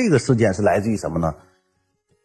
[0.00, 1.34] 这个事件是来自于什么呢？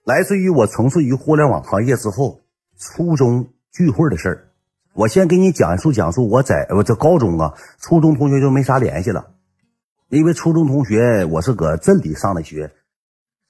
[0.04, 2.42] 来自于我从事于互联网行业之后，
[2.77, 4.49] 初中聚会的事儿。
[4.94, 9.31] 我先给你讲述讲述我在我这高中啊，初中同学就没啥联系了，
[10.09, 12.71] 因为初中同学我是搁镇里上的学，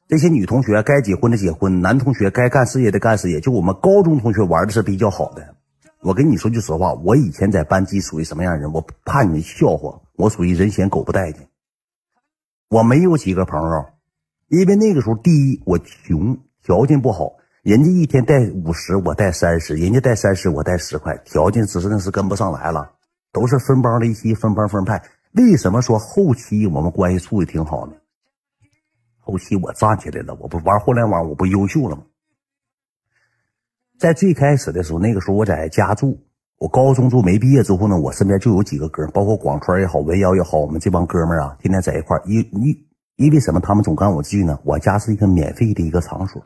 [0.07, 5.55] 这些女同学该结婚的结婚，男同学该干事业的干事业，就我们高中同学玩的是比较好的。
[5.99, 8.71] 我跟你说句实话，我以前在班级属于什么样人？
[8.71, 11.49] 我怕你笑话，我属于人嫌狗不待见。
[12.69, 13.85] 我没有几个朋友，
[14.53, 17.37] 因为那个时候第一我穷，条件不好。
[17.63, 21.17] 人家一天带五十，我带三十；人家带三十，我带十块。
[21.25, 22.91] 条件只是那是跟不上来了，
[23.31, 25.01] 都是分帮离析，分帮分派。
[25.31, 27.93] 为什么说后期我们关系处的挺好呢？
[29.17, 32.03] 后期我站起来了，我不玩互联网，我不优秀了吗？
[33.97, 36.19] 在最开始的时候，那个时候我在家住，
[36.59, 42.21] 我高中住没毕业之后呢，我身边就有几个哥，包括广川也好，文瑶也好，我们这帮哥们儿啊，天天在一块儿。
[42.27, 42.77] 因因
[43.15, 43.59] 因为什么？
[43.59, 44.59] 他们总赶我去呢？
[44.63, 46.43] 我家是一个免费的一个场所。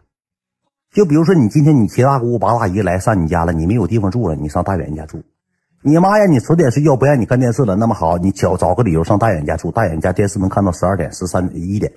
[0.92, 5.24] 就比如说，你今天你七大姑八大姨来上你家了，你没有地方住了，你上大远家住。
[5.82, 9.72] 你妈呀，你十点睡觉不让你看电视了，那么好，你找找个理由上大远家住。
[9.72, 11.94] 大远家电视能看到十二点、十三、一点，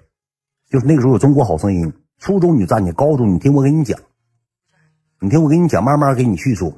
[0.68, 1.88] 就是那个时候有《中国好声音》。
[2.18, 3.98] 初中你站起，高中你听我给你讲，
[5.18, 6.74] 你听我给你讲，慢慢给你叙述。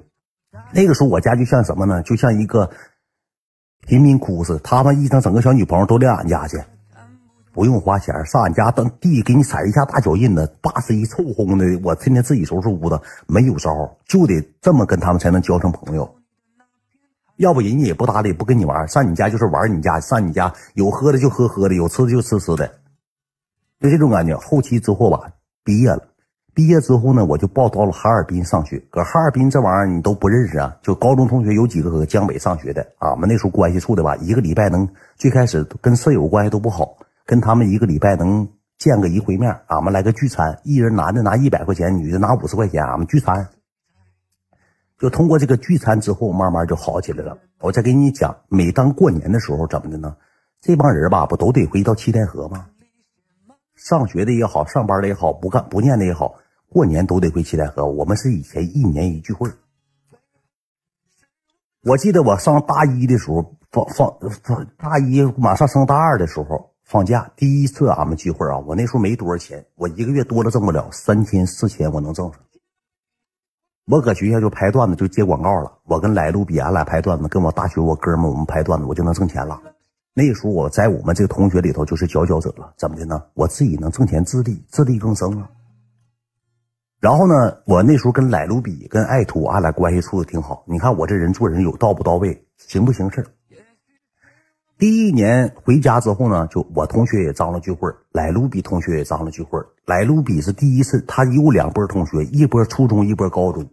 [0.73, 2.03] 那个时候我家就像什么呢？
[2.03, 2.71] 就像一个
[3.87, 6.59] 贫民窟似的，他们一整整个小女朋友都来俺家去。
[7.53, 16.15] 不用花钱，上俺家等地给你踩一下大脚印子，八十一臭烘的，我天天自己收拾屋子，没有招，就得这么跟他们才能交成朋友。
[17.37, 22.67] 要不人家也不搭理，不跟你玩，上你家就是玩你家，上你家有喝的就喝喝的，有吃的就吃吃的，
[23.81, 24.37] 就这种感觉。
[24.37, 25.33] 后期之后吧，
[25.65, 26.03] 毕业了，
[26.55, 28.83] 毕业之后呢，我就报到了哈尔滨上学。
[28.91, 30.75] 搁哈尔滨这玩意儿你都不认识啊？
[30.83, 36.97] 就高中同学有几个搁江北上学的，俺们那时候关系处的吧，一个礼拜能最开始跟舍友关系都不好。
[37.25, 43.49] 跟他们一个礼拜能见个一回面，俺们来个聚餐，一人男的拿一百块钱，女的拿五十块钱，俺们聚餐。
[44.99, 47.39] 就通过这个聚餐之后，慢慢就好起来了。
[47.61, 50.17] 我再给你讲，每当过年的时候，怎么的呢？
[50.61, 52.67] 这帮人吧，不都得回到七台河吗？
[53.75, 56.37] 上学的也好，上班的也好，不干不念的也好，
[56.69, 57.87] 过年都得回七台河。
[57.87, 59.51] 我们是以前一年一聚会。
[61.85, 66.72] 我记得我上大一的时候，放放放大一马上升大二的时候。
[66.93, 72.39] 放假第一次俺们聚会啊，我那时候没多少钱，我一个月多了挣不了三千四千，我能挣上。
[73.87, 75.73] 我搁学校就拍段子，就接广告了。
[75.85, 79.59] 我跟来路比，俺俩拍段子，跟我大学我哥们我们拍段子，我就能挣钱了。
[80.13, 82.75] 那时候我在我们这个同学里头就是佼佼者了。
[82.77, 83.23] 怎么的呢？
[83.33, 85.49] 我自己能挣钱自立，自力更生啊。
[87.01, 90.63] 然后呢，我那时候跟来路比，跟爱图，俺俩关系处的挺好。
[90.67, 93.27] 你看我这人做人有到不到位，行不行事
[94.83, 99.61] 第一年回家之后呢，就我同学也张罗聚会，来卢比同学也张罗聚会。
[99.87, 103.71] 来卢比是第一次，他有两波同学，一波初中，一波高中。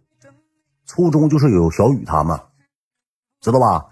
[0.86, 2.40] 初中就是有小雨他们，
[3.42, 3.88] 知道吧？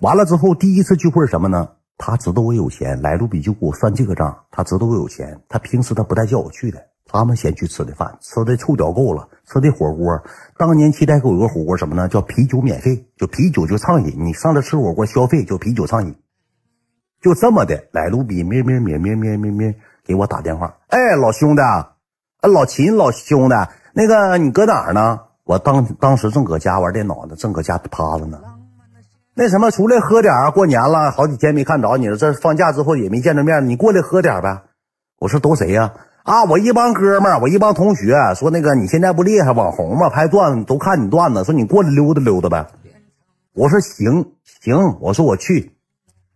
[0.00, 1.68] 完了之后，第一次聚会什么呢？
[1.98, 4.34] 他知道我有钱，来卢比就给我算这个账。
[4.50, 10.18] 他知道我有钱，他平时他不带叫我去的，他们先去吃的饭，吃的臭屌够了，吃的火锅。
[10.56, 12.08] 当年七代沟有个火锅什么呢？
[12.08, 16.14] 叫啤酒免费，就啤酒就畅饮，你上这吃火锅消费就啤酒畅饮。
[17.24, 19.74] 就这么的，来卢比咩咩咩咩咩咩咩
[20.04, 20.74] 给我打电话。
[20.88, 21.88] 哎，老兄弟，啊，
[22.42, 23.54] 老秦，老兄弟，
[23.94, 25.20] 那个你搁哪儿呢？
[25.44, 28.38] 我当当时正搁家玩电脑呢，正搁家趴着呢。
[29.34, 32.18] 那什么，出来喝点啊过年了，好几天没看着你了。
[32.18, 34.62] 这放假之后也没见着面，你过来喝点呗。
[35.18, 35.94] 我说都谁呀？
[36.24, 42.66] 啊，我一帮哥们儿，我一帮同学说那个你现在不厉害，网红嘛，拍段子都看你段子，说你过来溜达溜达呗。
[43.54, 45.73] 我说行行，我说我去。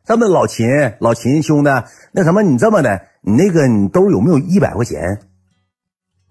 [0.08, 0.66] 这么老秦，
[1.00, 1.70] 老秦兄弟，
[2.12, 5.20] 那什么，你这么的，你那个你兜有没有一百块钱？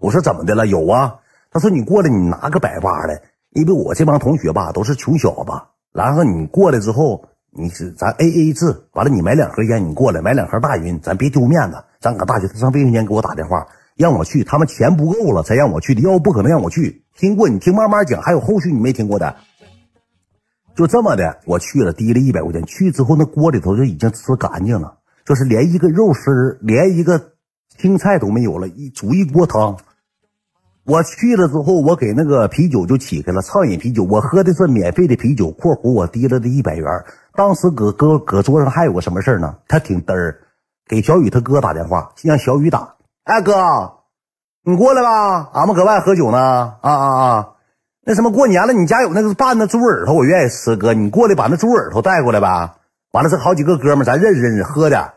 [0.00, 0.66] 我说怎么的了？
[0.66, 1.20] 有啊。
[1.52, 5.52] 他说你过来，你拿个百八的，因为我这帮同学吧都是穷小子。
[5.92, 11.76] 然后你过来之后，你是咱 A A 制，完了你买两盒烟，你过来买两盒大云，咱别丢面子。
[12.00, 13.64] 咱搁大学，他上卫生间给我打电话，
[13.94, 17.04] 让我去，他们钱不够了才让我去的，要不不可能让我去。
[17.16, 19.36] 听过你听慢慢讲，还有后续你没听过的。
[20.78, 22.64] 就这么的，我去了，提了一百块钱。
[22.64, 27.32] 去之后，那锅里头就已经吃干净了，就是连一个肉丝，连一个
[27.76, 29.76] 青菜都没有了，一煮一锅汤。
[30.84, 34.04] 我去了之后，我给那个啤酒就起开了，畅饮啤酒。
[34.04, 36.86] 我喝的是免费的啤酒（括弧我提了的一百元）。
[37.34, 39.56] 当时搁搁搁桌上还有个什么事呢？
[39.66, 40.38] 他挺嘚儿，
[40.86, 42.94] 给小雨他哥打电话，让小雨打。
[43.24, 43.52] 哎哥，
[44.62, 46.38] 你过来吧，俺们搁外喝酒呢。
[46.38, 47.48] 啊啊啊！
[48.08, 50.74] 那什么过年了，你家有那个拌的猪耳朵，我愿意吃。
[50.76, 52.76] 哥，你过来把那猪耳朵带过来呗。
[53.10, 55.10] 完了，这好几个哥们，咱认识认识，喝点。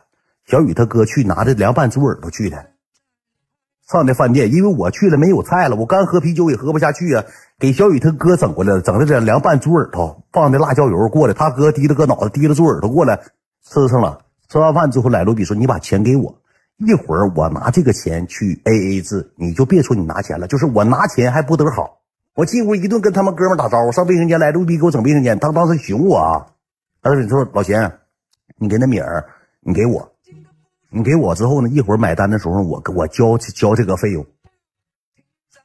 [0.45, 2.65] 小雨他哥去拿着凉拌猪耳朵去的，
[3.87, 7.23] 上的饭店，因为我去了没有菜了，我刚喝啤酒也喝不下去啊。
[7.59, 11.33] 给小雨他哥整过来了，整了点凉拌猪耳朵，放的辣椒油过来。
[11.33, 13.21] 他哥提了个脑袋，提了猪耳朵过来
[13.63, 14.19] 吃上了。
[14.49, 16.41] 吃完饭之后，来卢比说：“你把钱给我，
[16.75, 21.99] 一会儿我拿这个钱去 A A 制，你就别说你拿钱了，就是我拿钱还不得好。”
[22.33, 26.47] 我进屋一顿跟他们哥们打招呼，上卫生间来卢比给我整卫生间，他当时熊我啊，
[27.01, 27.99] 他说：“你说老钱，
[28.57, 29.25] 你给那米儿，
[29.59, 30.13] 你给我，
[30.89, 34.25] 你给我之后呢，一会儿买单的时候我我交交这个费用。”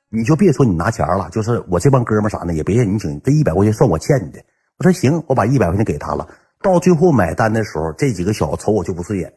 [0.08, 4.40] 你就别说你拿钱了，就是我这帮哥们啥的也别让你请，这一百块钱算我欠你的。
[4.78, 6.28] 我说行，我把一百块钱给他了。
[6.62, 9.34] 到最后买单的时候，这几个小子瞅我就不顺眼。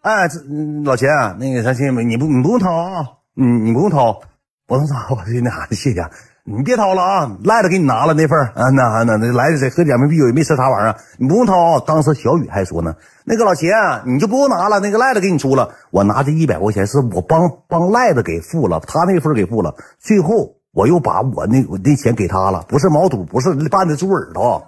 [0.00, 0.40] 哎，这
[0.84, 1.08] 老钱，
[1.38, 4.20] 那个啥亲们，你不你不用掏啊，你你不用掏。
[4.68, 5.06] 我说啥？
[5.10, 6.04] 我说那啥，谢谢。
[6.48, 11.80] 你别掏了啊，赖子给你拿了那份啊，那那那来的谁喝点瓶啤酒也没吃啥玩意儿，你不用掏。
[11.80, 13.68] 当时小雨还说呢，那个老秦
[14.04, 15.70] 你就不用拿了，那个赖子给你出了。
[15.90, 19.74] 我拿这一百块钱是我帮帮赖子给付了，他那份给付了。
[19.98, 24.66] 最后我又把我那我那钱给他了，不是毛肚，不是拌的猪耳朵，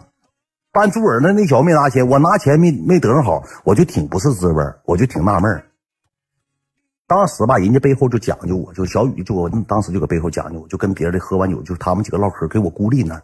[0.73, 5.65] 拌猪耳朵那小子没拿钱，我拿钱没没得上好，我就挺不是滋味我就挺纳闷儿
[7.09, 13.19] 当时吧，人家背后就讲究我，就小雨就我当时就搁背后讲究我，就跟别的喝完酒，就是他们几个唠嗑，给我孤立呢。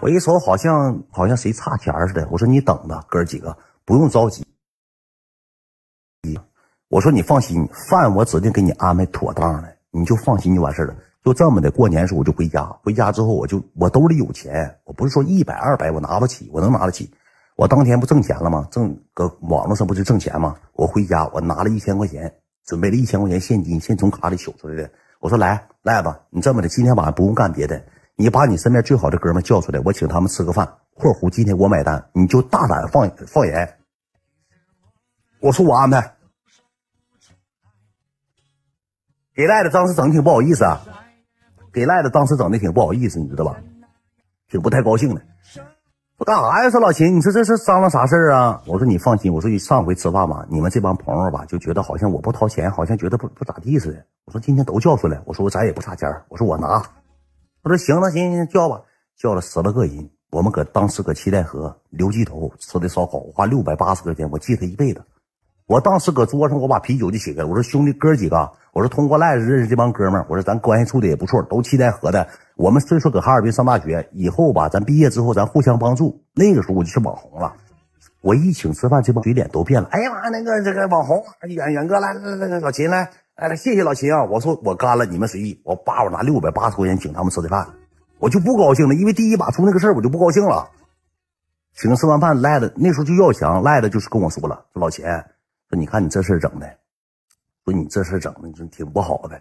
[0.00, 2.28] 我一瞅，好像好像谁差钱似的。
[2.30, 3.56] 我说你等着，哥几个
[3.86, 4.46] 不用着急。
[6.88, 10.94] 我说你放心，饭我指定给你安排妥当的，你就放心就完事了。
[11.24, 17.10] 就这么的，过年时候我就回家，回家之后我就我兜里有钱，我不是说一百二百我拿不起，我能拿得起。
[17.56, 18.68] 我当天不挣钱了吗？
[18.70, 20.54] 挣搁网络上不就挣钱吗？
[20.74, 22.34] 我回家我拿了一千块钱。
[22.64, 24.90] 准备了一千块钱现金，先从卡里取出来的。
[25.18, 27.84] 我说：“来，赖子，你这么的，今天晚上不用干别的，
[28.16, 30.78] 你把你身边最好的哥们叫出来，我请他们吃个饭。
[30.94, 33.78] 括弧今天我买单，你就大胆放放言。”
[35.40, 36.16] 我说：“我安排。”
[39.34, 40.82] 给赖子当时整的挺不好意思啊，
[41.72, 43.56] 给赖子当时整的挺不好意思，你知道吧？
[44.48, 45.22] 挺不太高兴的。
[46.20, 46.68] 我干啥呀？
[46.68, 48.62] 说老秦，你说这是商量啥事儿啊？
[48.66, 54.04] 我说你放心，我说你上回吃饭吧，你们这帮朋友吧，就觉得好像我不掏钱，好像觉得不不咋地似的。
[54.26, 56.78] 我说今天都叫出来，我说咱也不差钱我说我拿。
[57.62, 58.82] 他说行了，行行叫吧，
[59.16, 65.02] 叫了十来个人，我们搁当时搁七台河刘记头吃的烧烤，花六百八十块钱，我记他一辈子。
[65.70, 67.46] 我当时搁桌上，我把啤酒就起开了。
[67.46, 72.26] 我说兄弟哥几个，我说通过赖子认识这帮哥们儿，我说咱关系处的也不错，都七台河的。
[72.56, 76.24] 我们虽说搁哈尔滨上大学，以后吧，咱毕业之后咱互相帮助。
[76.34, 77.54] 那个时候我就是网红了，
[78.20, 79.88] 我一请吃饭，这帮嘴脸都变了。
[79.92, 84.24] 哎呀妈，那个这个网红远远哥来来来来，老秦来来来，谢谢老秦啊！
[84.24, 85.60] 我说我干了，你们随意。
[85.64, 87.64] 我叭我拿六百八十块钱请他们吃的饭，
[88.18, 90.70] 我就不高兴了，因为第一把出那个事儿，我就不高兴了。
[91.76, 95.04] 请吃完饭赖的，那时候就要强赖的，就是跟我说了，说老秦。
[95.70, 96.68] 说你看你这事整的，
[97.64, 99.40] 说你这事整的，你说挺不好的。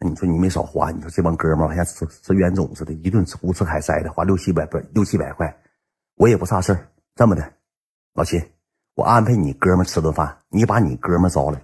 [0.00, 5.56] 那你说你没少花，你说这帮哥们儿像吃吃冤种似的，一顿胡吃海塞的，花六七百不六七百块，
[6.16, 6.88] 我也不差事儿。
[7.14, 7.52] 这么的，
[8.14, 8.42] 老秦，
[8.94, 11.62] 我安排你哥们吃顿饭，你把你哥们招来，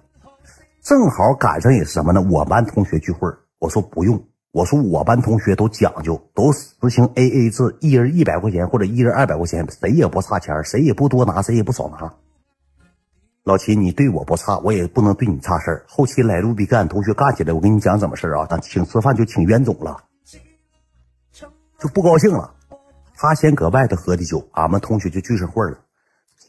[0.81, 2.21] 正好赶上也是什么呢？
[2.21, 3.27] 我班同学聚会。
[3.57, 12.13] 我说不用，我说我班同学都讲究，都实行 A A 制，一人一百块钱或者一人二百块钱，谁也不差钱，谁也不多拿，谁也不少拿。
[13.49, 15.83] 老秦，你对我不差，我也不能对你差事儿。
[15.87, 18.45] 后期来路比跟俺同学干起来，我跟你讲怎么事儿啊？
[18.47, 19.97] 咱请吃饭就请冤种了，
[21.79, 22.53] 就不高兴了。
[23.17, 25.79] 他先搁外头喝的酒，俺们同学就聚上会了，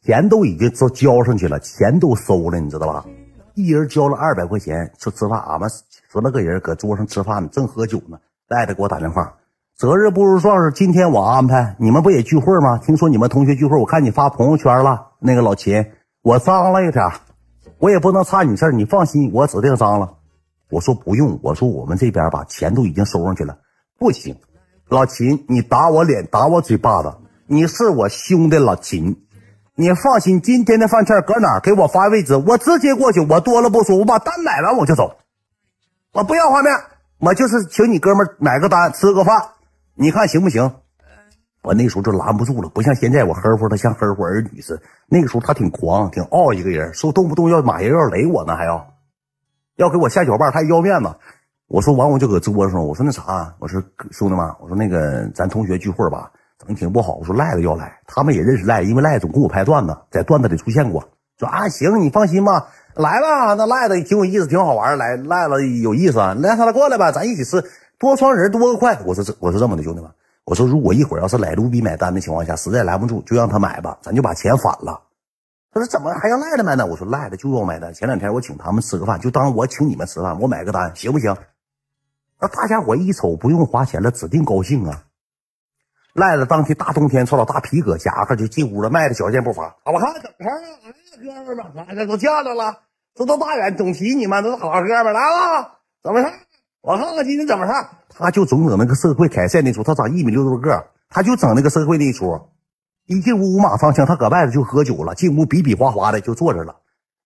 [0.05, 3.07] 钱都已经都交上去了，钱都收了，你知道吧？
[3.55, 8.19] 一人交了二百块钱吃吃饭，俺们十来个人搁桌上吃饭呢，正喝酒呢。
[8.47, 9.37] 赖子给我打电话，
[9.75, 12.77] 择日不如撞日，今天我安排，你们不也聚会吗？
[12.77, 15.93] 听说你们同学聚会，我看你发朋友圈了，那个老秦。
[16.23, 17.11] 我脏了一点，
[17.79, 18.73] 我也不能差你事儿。
[18.73, 20.19] 你放心，我指定脏了。
[20.69, 23.57] 我说不用，我说我们这边吧，钱都已经收上去了。
[23.99, 24.37] 不行，
[24.89, 27.15] 老秦，你打我脸，打我嘴巴子，
[27.47, 29.27] 你是我兄弟老秦，
[29.75, 31.59] 你放心，今天的饭菜搁哪？
[31.61, 33.21] 给我发位置，我直接过去。
[33.21, 35.17] 我多了不说，我把单买完我就走，
[36.13, 36.71] 我不要画面，
[37.19, 39.53] 我就是请你哥们买个单，吃个饭，
[39.95, 40.75] 你看行不行？
[41.63, 44.83] 我那时候就拦不住了，不像现在我呵护他像呵护儿女似的。
[45.09, 48.95] 那个时候他挺狂，挺傲一个人，说动不动要马爷要雷我呢，还要
[49.77, 51.15] 要给我下脚绊，他要面子。
[51.69, 57.17] 我说完我就搁桌子上，我说那啥，我说兄弟们，我说那个咱同学聚会吧，整的挺不好。
[57.17, 61.11] 我说赖子要来，他们也认识赖，因为赖总跟我拍段子，在段子里出现过。
[61.39, 67.63] 说啊行，你放心吧，来吧，那赖子挺有意思，挺好玩来赖了有意思，来他过来吧，咱一起吃，
[67.99, 68.99] 多双人多个快。
[69.05, 70.11] 我说这我说这么的兄弟们。
[70.51, 75.01] 我说，如果一会儿要是来卢比买单的情况下，实在拦不住，就让他买吧，咱就把钱返了。
[75.73, 76.89] 他说怎么还要赖的买单？
[76.89, 77.95] 我说赖的就要买单。
[77.95, 81.37] 前两天我请他们吃个饭，就当我请你们吃饭，我买个单行不行？
[82.41, 85.05] 那大家伙一瞅不用花钱了，指定高兴啊！
[86.15, 89.77] 赖子当天大冬天穿老大皮革夹克就进屋了，迈着小健步伐。
[89.85, 90.51] 我看怎么着？
[90.85, 90.93] 哎，
[91.23, 92.77] 哥们儿们，这都见着了，
[93.15, 96.27] 这都大远总齐你们都是好哥们儿，来吧，怎么事？
[96.83, 97.73] 我看看今天怎么事？
[98.09, 102.41] 他就总整那个社会凯赛那出，他长一米六多个，他就整那个社会那一出。
[103.07, 106.77] 一进屋五马上枪，他搁外头就喝酒了，进屋比比划划的就坐着了，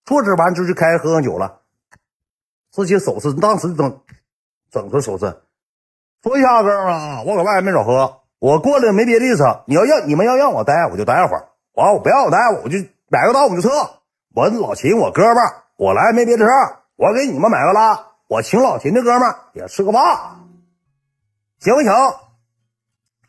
[0.05, 1.61] 坐着完之后就开始喝上酒了，
[2.73, 4.01] 这些手势当时整
[4.73, 5.37] 整出手势，
[6.23, 8.23] 说一下哥们啊，我搁外面没少喝。
[8.41, 11.49] 我过来没别的意思，你要让你们要让我待，我就待会儿。
[11.75, 13.71] 完，我不让我待，我就买个刀我就撤。
[14.35, 17.95] 我老秦，我哥们儿，我来没别的事儿，我给你们买个拉，
[18.35, 20.03] 我请老秦的哥们也吃个饭，
[21.61, 21.93] 行不行？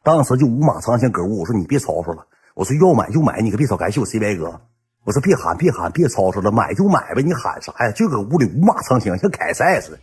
[0.01, 4.61] 当时就五马长枪搁屋，我说你别吵吵了，我说要买就买，你可别吵，感谢我 C 白哥。
[5.03, 7.91] 我说别喊别喊别吵吵了，买就买呗，你喊啥呀？
[7.91, 9.99] 就搁屋里五马长枪，像凯撒似的。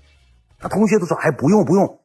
[0.61, 1.99] 那同学都说，哎，不用不用。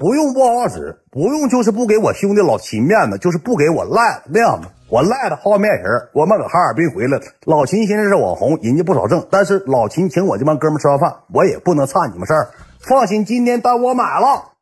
[0.00, 4.68] 不用不好使，不用就是不给我兄弟老秦面子，就是不给我赖面子。
[4.88, 9.28] 我赖的好面人，我们搁哈尔滨回来，老秦现在是网红，人家不少挣。
[9.30, 12.48] 但是老秦请我这帮哥们吃完饭，我也不能差你们事儿。
[12.78, 14.52] 放心，今天单我买了，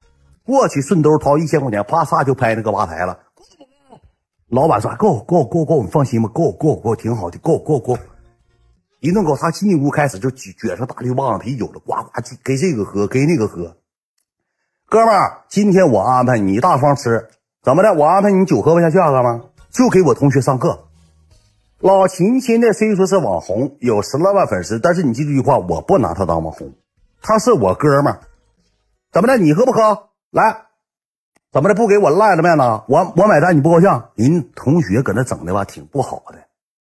[0.44, 3.16] 过去顺兜掏一千块钱，啪嚓就拍那个吧台了。
[4.48, 7.96] 老板说够够够够，你放心吧，够够够，挺好的，够够够。
[8.98, 12.10] 一顿搞他进屋开始就撅撅上大绿棒子啤酒了，呱呱
[12.42, 13.76] 给这个喝，给那个喝。
[14.90, 17.28] 哥们儿，今天我安排你大方吃，
[17.62, 17.92] 怎么的？
[17.92, 19.40] 我安排你酒喝不下去啊，哥们儿，
[19.70, 20.86] 就给我同学上课。
[21.78, 26.72] 老秦现在虽说是网红，有十来万粉丝，但是你记住一句话，我不拿他当网红，
[27.20, 28.20] 他是我哥们儿。
[29.12, 29.36] 怎么的？
[29.36, 30.08] 你喝不喝？
[30.30, 30.62] 来，
[31.52, 31.74] 怎么的？
[31.74, 32.62] 不给我赖了面子？
[32.88, 34.04] 我我买单，你不高兴？
[34.14, 36.38] 人同学搁那整的吧，挺不好的，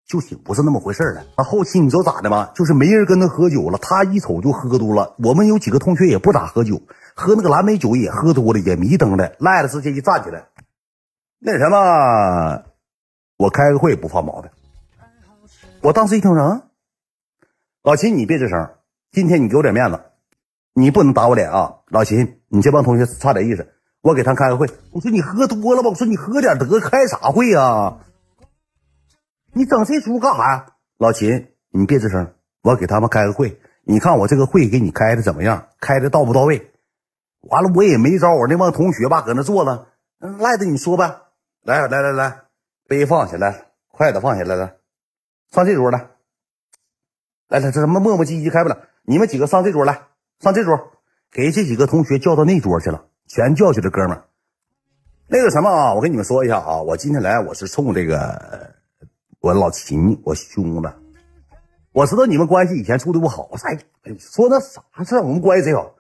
[0.08, 1.26] 就挺不是那么回事的。
[1.38, 2.52] 那后期你知道咋的吗？
[2.56, 5.16] 就是没人跟他喝酒了，他一瞅就喝多了。
[5.22, 6.82] 我们有几个同学也不咋喝酒。
[7.20, 10.48] 喝那个蓝莓酒也喝多了，也迷瞪的，赖了直接一站起来，
[11.38, 12.64] 那什么，
[13.38, 14.50] 我开个会不犯毛病。
[15.82, 16.62] 我当时一听说，
[17.84, 18.72] 老秦你别吱声，
[19.12, 20.00] 今天你给我点面子，
[20.74, 23.68] 你不能打我脸啊，老秦，你这帮同学差点意思，
[24.02, 24.68] 我给他开个会。
[24.92, 27.98] 我说你喝多了吧，我说你喝点得，开啥会呀？
[29.52, 30.66] 你整这出干啥呀？
[30.98, 35.68] 老秦，你别吱声，我给他们开个会，你看我这个会给你开的怎么样？
[35.82, 36.72] 开的到不到位？
[37.42, 38.36] 完了，我也没招。
[38.36, 39.88] 我那帮同学吧，搁那坐着，
[40.20, 41.22] 赖着你说呗。
[41.64, 42.42] 来来来来，
[42.88, 44.76] 杯放下来，筷子放下来，来
[45.52, 46.10] 上这桌来。
[47.48, 48.78] 来来，这他妈磨磨唧唧开不了。
[49.04, 50.02] 你们几个上这桌来，
[50.40, 50.92] 上这桌，
[51.32, 54.22] 给这几个同学叫到那桌去了，全叫去了，哥们。
[55.28, 58.74] 那个什么啊，我跟你们说一下啊，我今天来我是冲这个
[59.42, 60.90] 我老秦，我兄弟。
[61.92, 63.78] 我知道你们关系以前处的不好，我哎，
[64.20, 65.96] 说那啥事我们关系贼好。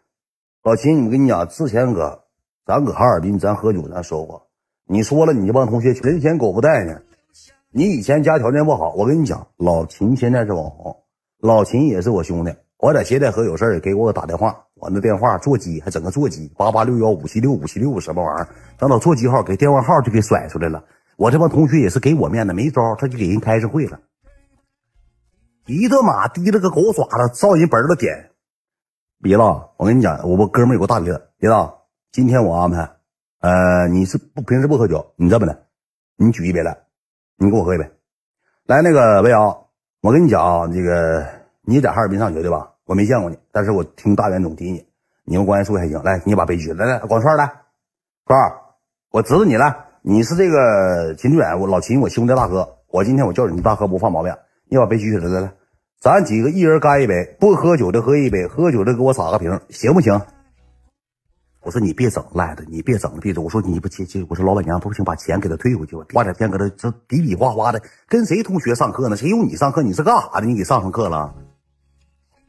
[0.62, 2.22] 老秦，我跟你讲，之前哥，
[2.66, 4.46] 咱搁哈尔滨，咱喝酒，咱说过，
[4.86, 7.00] 你说了，你这帮同学人嫌狗不带呢。
[7.72, 10.98] 你以前家条件不好，我跟你讲，老秦现在是网红，
[11.40, 12.54] 老秦也是我兄弟。
[12.78, 18.48] 我在接待河有事儿，给我打电话，我那电话座机还整个座机八八六幺五七六五七六什么玩意儿，
[18.78, 20.84] 等到座机号给电话号就给甩出来了。
[21.16, 23.98] 我这帮同学也是给我面子，没招，他就给人开上会了，
[25.68, 28.29] 一顿马提了个狗爪子，照人本子点。
[29.22, 31.76] 别了，我跟你讲，我我哥们有个大鼻子，别了，
[32.10, 32.90] 今天我安排，
[33.42, 35.66] 呃，你是不平时不喝酒，你这么的，
[36.16, 36.78] 你举一杯来，
[37.38, 37.92] 你跟我喝一杯，
[38.66, 39.68] 来那个魏瑶，
[40.02, 41.26] 我跟你讲啊，这个
[41.64, 42.72] 你在哈尔滨上学对吧？
[42.86, 44.86] 我没见过你，但是我听大元总提你，
[45.26, 47.46] 你们关系处还行，来，你把杯举来，来，广川来，
[48.26, 48.40] 川，
[49.12, 54.34] 我知道你来，你是这个秦志远，我老秦，我兄弟大哥，我今天我叫你大哥不犯毛病，
[54.70, 55.52] 你把杯举起来，来来。
[56.00, 60.22] 咱几个一人干一杯，不喝酒的喝一杯，喝酒的给我撒个瓶，行不行？
[61.62, 63.44] 我说你别整赖的，你别整了，闭嘴！
[63.44, 66.06] 我说你不接接，我说老板娘不行，把钱给他退回去吧。
[66.14, 69.18] 花点钱搁他这比比划划的，跟谁同学上课呢？
[69.18, 69.84] 谁用你上课？
[69.84, 70.46] 你是干啥的？
[70.46, 71.36] 你给上上课了？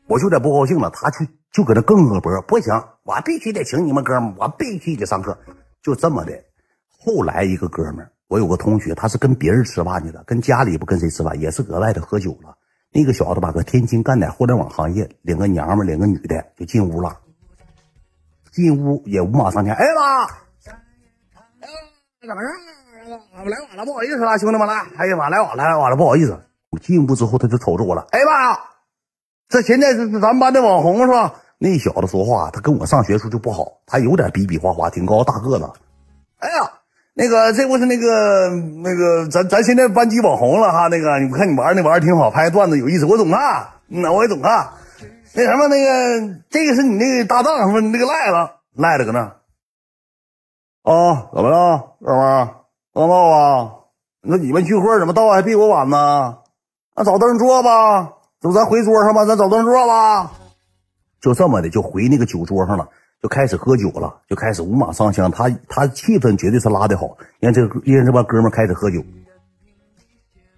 [0.06, 0.88] 我就有点不高兴了。
[0.90, 5.36] 他去就搁那更恶脖，不行，我必须得请你们哥们，我必须得上课。
[5.82, 6.32] 就这么的。
[6.88, 12.56] 后来一个哥们，我有个同学，他是跟别人吃饭去了，跟家里不跟谁吃饭，也是搁外头喝酒了。
[12.92, 17.16] 那个小子吧，搁天津干点互联网行业，领个娘们，领个女的就进屋了。
[18.50, 21.68] 进屋也五马上前，哎妈，哎
[22.20, 22.48] 怎么事？
[23.32, 24.74] 我来晚了，不好意思了，兄弟们来。
[24.98, 26.36] 哎呀妈，来晚了，来晚了，不好意思。
[26.70, 28.04] 我进屋之后，他就瞅着我了。
[28.10, 28.58] 哎妈，
[29.48, 31.34] 这现在是咱们班的网红是吧？
[31.58, 35.70] 那小子说话，他跟我上学时候就不好，他有点比比划划，挺高大个子。
[36.38, 36.72] 哎呀。
[37.20, 38.48] 那个这不是那个
[38.82, 44.72] 那个咱咱现在班级网红了哈，那个你看你玩那玩意儿挺好，拍段子有意思，我懂啊，嗯，我也懂啊。
[45.34, 47.82] 那什么那个这个是你那个搭档什么？
[47.82, 49.20] 那个赖子赖子搁那。
[50.82, 52.48] 啊，怎么了，哥们儿？
[52.94, 53.70] 刚到啊？
[54.22, 56.38] 那你们聚会怎么到还比我晚呢？
[56.96, 60.32] 那找凳坐吧，走，咱回桌上吧，咱找凳坐吧。
[61.20, 62.88] 就这么的，就回那个酒桌上了，
[63.22, 65.30] 就开始喝酒了，就开始五马上香。
[65.30, 69.04] 他他气氛绝对是拉的好，你看这让这帮哥们开始喝酒，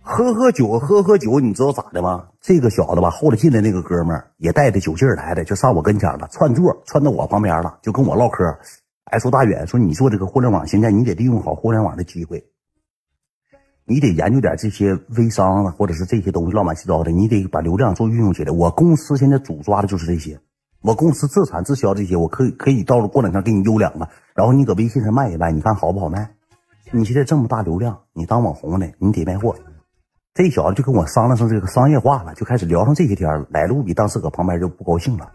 [0.01, 2.29] 喝喝酒，喝喝酒，你知道咋的吗？
[2.41, 8.45] 这个小子吧，后来进来那个哥们也带着酒劲来的，就上我跟前了，串座串到我旁边了，就跟我唠嗑。
[9.05, 12.45] 哎，说大远，说你做这个互联网，现在你得利用好互联网的机会，
[13.85, 18.53] 你得研究点这些微商啊，或者是这些东西乱七八糟的，你得把流量做运用起来。
[18.53, 20.41] 我公司现在主抓的就是这些，
[20.83, 26.35] 我公司自产自销这些，我可以可以到了过两天给你邮两个，然后你搁微信上卖一卖，你看好不好卖？
[26.91, 29.55] 你现在这么大流量，你当网红呢，你得卖货。
[30.35, 33.47] 这小子就跟我商量上这个商业化了，就开始聊上这些天了。
[33.51, 35.31] 来路比当时搁旁边就不高兴了，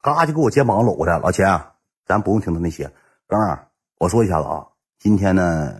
[0.00, 1.60] 嘎就给我肩膀搂着，老钱。
[2.04, 2.90] 咱不用听他那些，
[3.28, 3.68] 哥们儿，
[3.98, 4.66] 我说一下子啊，
[4.98, 5.76] 今天呢，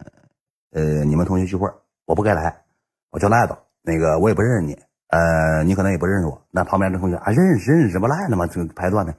[0.71, 1.69] 呃，你们同学聚会，
[2.07, 2.63] 我不该来，
[3.11, 4.79] 我叫赖子，那个我也不认识你，
[5.13, 8.47] 呃，你可能也不认识我，那旁边的同学啊，认识认识，不赖呢吗？
[8.47, 9.15] 这排段的，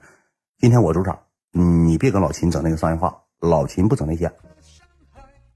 [0.58, 1.16] 今天我主场，
[1.52, 4.28] 你别跟老秦整那个商业化，老秦不整那些，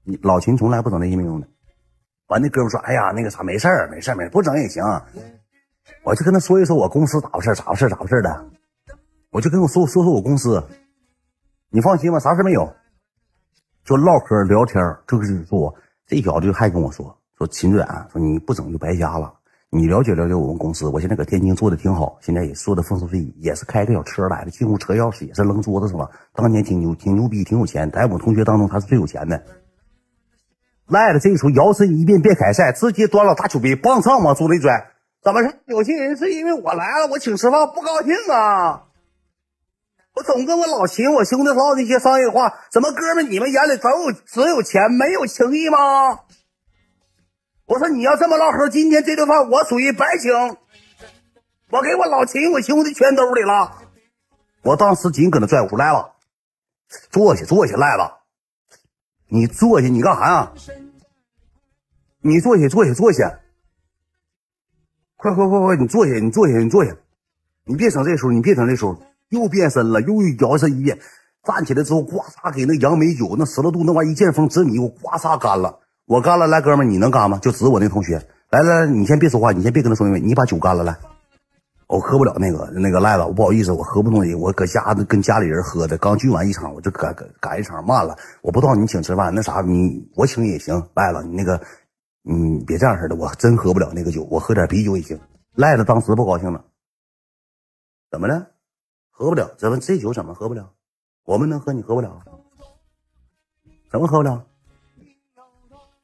[0.05, 1.47] 你老秦从来不整那些没用的。
[2.27, 4.81] 完，那哥们说，哎呀，那个啥，没事儿，没事儿，没不整也行。
[6.03, 8.45] 我就跟他说一说我公司咋回事，咋回事，咋回事的，
[9.31, 10.63] 我就跟我说说说我公司。
[11.69, 12.73] 你放心吧，啥事没有，
[13.83, 15.75] 就唠嗑聊天就是说我，
[16.07, 19.33] 这小子就还跟我说说秦远，说你不整就白瞎了。
[19.71, 26.09] 你了解了解我们公司，我现在搁天津做的挺好，现在也做的风生水起，也是开个小车来的，进屋车钥匙也是扔桌子上了。
[26.33, 29.43] 当年挺牛，挺牛逼，挺有钱，在我们同学当中他是最有钱的。
[30.87, 34.87] 赖了，这时候摇身一变变凯撒，直接端了大酒杯，棒上往桌里拽。
[35.21, 38.85] 怎么是有些人是因为我来了，我请吃饭不高兴啊？
[40.15, 46.21] 我总跟我老秦、我兄弟唠那些商业话，怎么哥们你们眼里只有只有钱没有情义吗？
[47.69, 50.31] 我说你要这么唠嗑，今天这顿饭我属于白请。
[51.69, 53.83] 我给我老秦、我兄弟全兜里了。
[54.63, 56.15] 我当时紧搁那拽我来了，
[57.11, 58.11] 坐下坐下赖子，
[59.27, 60.53] 你坐下你干啥呀？
[62.21, 63.39] 你坐下坐下坐下，
[65.15, 66.95] 快快快快你坐下你坐下你坐下，
[67.65, 68.99] 你别整这时候你别整这时候。
[69.29, 70.97] 又变身了，又摇身一变，
[71.43, 75.79] 站起来之后，呱嚓给那杨梅酒那十来度那玩意一见风直迷糊，呱嚓干了。
[76.09, 77.37] 我干了，来哥们你能干吗？
[77.37, 78.15] 就指我那同学，
[78.49, 80.97] 来来来，你先别说话，你先别跟他说因为你把酒干了来。
[81.85, 84.35] 我喝不了那个那个赖子，我不好意思，我喝不动的。
[84.35, 88.17] 我搁家跟家里人喝的，刚聚完一场，我就赶赶赶一场慢了。
[88.41, 90.83] 我不知道你请吃饭，那啥你我请也行。
[90.95, 91.61] 赖子，你那个
[92.23, 95.19] 你别这样式的，我真喝不了那个酒，我喝点啤酒也行。
[95.53, 96.65] 赖子当时不高兴了，
[98.09, 98.47] 怎么了？
[99.11, 100.71] 喝不了，怎么这酒怎么喝不了？
[101.23, 102.19] 我们能喝，你喝不了？
[103.91, 104.43] 怎么喝不了？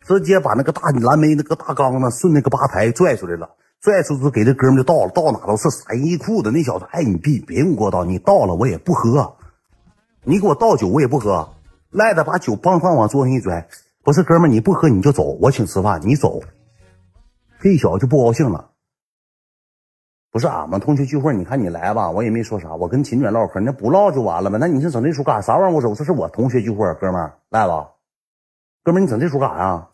[0.05, 3.49] 直接把那个大蓝莓那个大缸子顺那个吧台拽出来了，
[3.81, 6.51] 拽出去给这哥们就倒了，倒哪都是撒人一裤子。
[6.51, 9.35] 那小子，哎，你别别用给我倒，你倒了我也不喝，
[10.23, 11.49] 你给我倒酒我也不喝。
[11.89, 13.67] 赖子把酒梆梆往桌上一拽，
[14.03, 16.39] 不是哥们你不喝你就走，我请吃饭，你走。
[17.59, 18.69] 这小子就不高兴了。
[20.31, 24.57] 不是俺们同学聚会，你看你来吧，我也没说啥，我跟秦远唠嗑，那不唠就完了呗。
[24.59, 25.71] 那你是整这出干啥玩意儿？
[25.73, 27.71] 我说这是我同学聚会，哥们赖子，
[28.83, 29.87] 哥们你整这出干啥呀？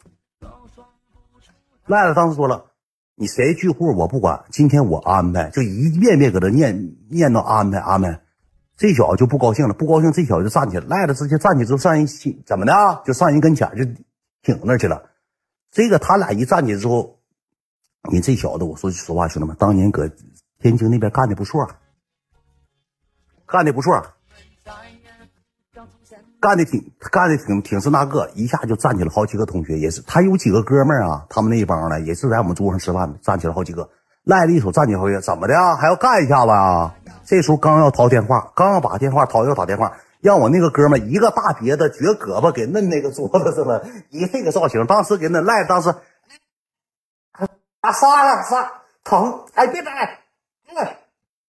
[1.86, 2.72] 赖子当时说了，
[3.16, 8.22] 你谁聚会我不管，今天我安排，就一遍遍搁这念念叨安排安排。
[8.78, 12.08] 这小子就不高兴了，不高兴，这小子就站起来，赖子直接站起之后上人
[12.46, 13.02] 怎么的啊？
[13.06, 13.84] 就上人跟前就
[14.42, 15.10] 挺那去了。
[15.72, 17.20] 这个他俩一站起之后，
[18.12, 20.10] 你这小子，我说句实话，兄弟们，当年搁。
[20.64, 21.68] 天津那边干的不错，
[23.48, 24.14] 干的不错，
[26.42, 33.88] 干的挺干的挺挺是那个，一下就站起了好几个同学，也是他有几个哥们儿啊，他们那一帮呢，也是在我们桌上吃饭的，站起了好几个，
[34.24, 36.96] 赖了一手站起好几个，怎么的啊还要干一下子啊？
[37.24, 45.94] 这时候刚要掏电话，刚要把电话掏要打电话，让我那个哥们一个大别子撅胳膊给摁那个桌子上了， 一这个造型，当时给那赖当时
[47.82, 48.72] 啊杀了杀
[49.04, 50.18] 疼，哎别摆。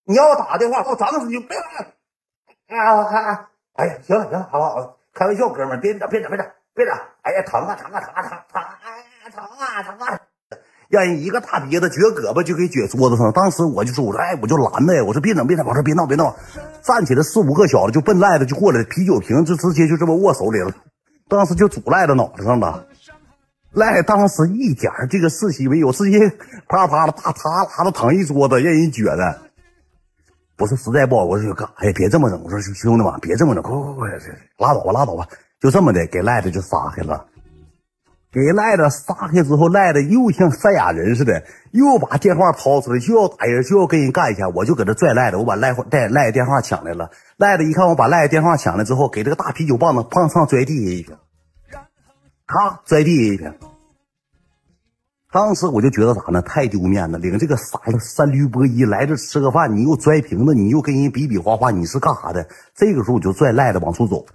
[0.05, 1.38] 你要打电话，我整死你！
[1.38, 2.76] 别来！
[2.76, 3.50] 啊啊！
[3.74, 4.96] 哎呀，行了行了，好不好？
[5.14, 6.94] 开玩笑，哥们儿，别整别整别整别整！
[7.22, 8.62] 哎呀，疼啊疼啊疼啊疼疼！
[8.82, 10.20] 哎呀，疼啊疼啊！
[10.88, 13.32] 让人一个大鼻子撅胳膊就给撅桌子上。
[13.32, 16.37] 当时我就说，我说哎，我就拦呗，我说别整别整，我说别闹别闹。
[16.82, 20.72] 站起来四五个小子就奔赖子就过来，啤酒瓶就直接就这么握手里了。
[21.28, 22.87] 当时就拄赖子脑袋上了。
[23.72, 26.18] 赖当时一点这个士气没有，直接
[26.68, 29.40] 啪啪的啪啪啪的躺一桌子，让人觉得
[30.56, 31.92] 不是实在不好，我说干啥呀？
[31.94, 32.40] 别这么整！
[32.44, 34.18] 我说兄弟们，别这么整，快快快，
[34.58, 35.26] 拉倒吧，拉倒吧，
[35.60, 37.26] 就这么的给赖子就撒开了。
[38.30, 44.48] 给赖子撒开之后，赖子又像赛亚人似的，又把电话掏出来，就要打人，就要跟人干一下。
[44.48, 47.10] 我就搁这拽赖子，我把赖带赖子电话抢来了。
[47.36, 51.16] 赖子一看我把赖子电话抢来之后，给这个大啤酒棒子砰上拽地下一瓶。
[52.46, 53.52] 咔，拽地下一瓶。
[55.33, 56.42] 当时我就觉得啥呢？
[56.42, 62.47] 太丢面子，领这个傻子三驴波一来这吃个饭，你又拽瓶子，你又跟人比比划划，你是干啥的？
[62.75, 64.27] 这个时候我就拽赖子往出走。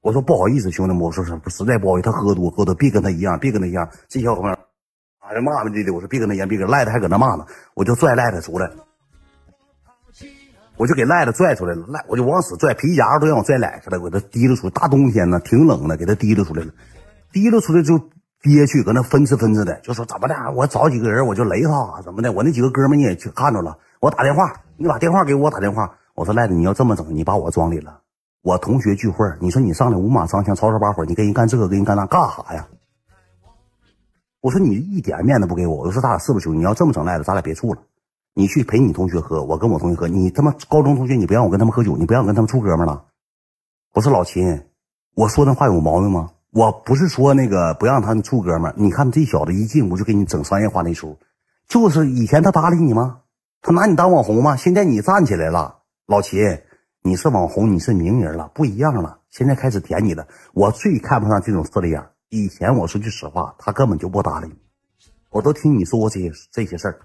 [0.00, 3.86] 我说不好意思，兄弟们，我说是实在不好意思，他喝多喝多，别跟他一样，别跟他一样。
[4.08, 4.58] 这小伙儿，
[5.18, 7.44] 哎呀骂的的，我说别跟他一样，别跟赖子还搁那骂呢。
[7.74, 8.70] 我就拽赖子出来，
[10.78, 14.70] 我就给赖子拽出来了，赖我就往死拽，皮夹子都让我拽赖去了，给他提溜出来。
[14.70, 16.72] 大冬天呢，挺冷的，给他提溜出来了，
[17.34, 18.00] 提溜出来就。
[18.46, 20.36] 憋屈，搁那分哧分哧的，就说怎么的？
[20.54, 22.30] 我找几个人，我就雷他，怎么的？
[22.30, 23.76] 我那几个哥们你也去看着了。
[23.98, 25.98] 我打电话，你把电话给我打电话。
[26.14, 28.02] 我说赖子，你要这么整，你把我装里了。
[28.42, 32.68] 我同学聚会，你说你上来五马长枪，吵吵把火，你跟人干这个，跟人干那，干啥呀？
[34.40, 35.78] 我说你一点面子不给我。
[35.78, 36.58] 我说咱俩是不是兄弟？
[36.60, 37.80] 你要这么整赖子，咱俩别处了。
[38.34, 40.06] 你去陪你同学喝，我跟我同学喝。
[40.06, 43.06] 你他妈高中同学，你不让我跟他们喝酒，你不让我跟他们处哥们了。
[43.94, 44.62] 我说老秦，
[45.14, 46.30] 我说那话有毛病吗？
[46.56, 51.18] 我不是说那个不让他们处哥们儿，你看这小子一进屋就给你整商业化那出，
[51.68, 53.20] 就是以前他搭理你吗？
[53.60, 54.56] 他拿你当网红吗？
[54.56, 56.40] 现在你站起来了，老秦，
[57.02, 60.26] 你是网红，你是名人了，不一样了，现在开始舔你了。
[60.54, 62.02] 我最看不上这种势利眼。
[62.30, 64.56] 以前我说句实话，他根本就不搭理你，
[65.28, 67.00] 我都听你说过这些这些事儿。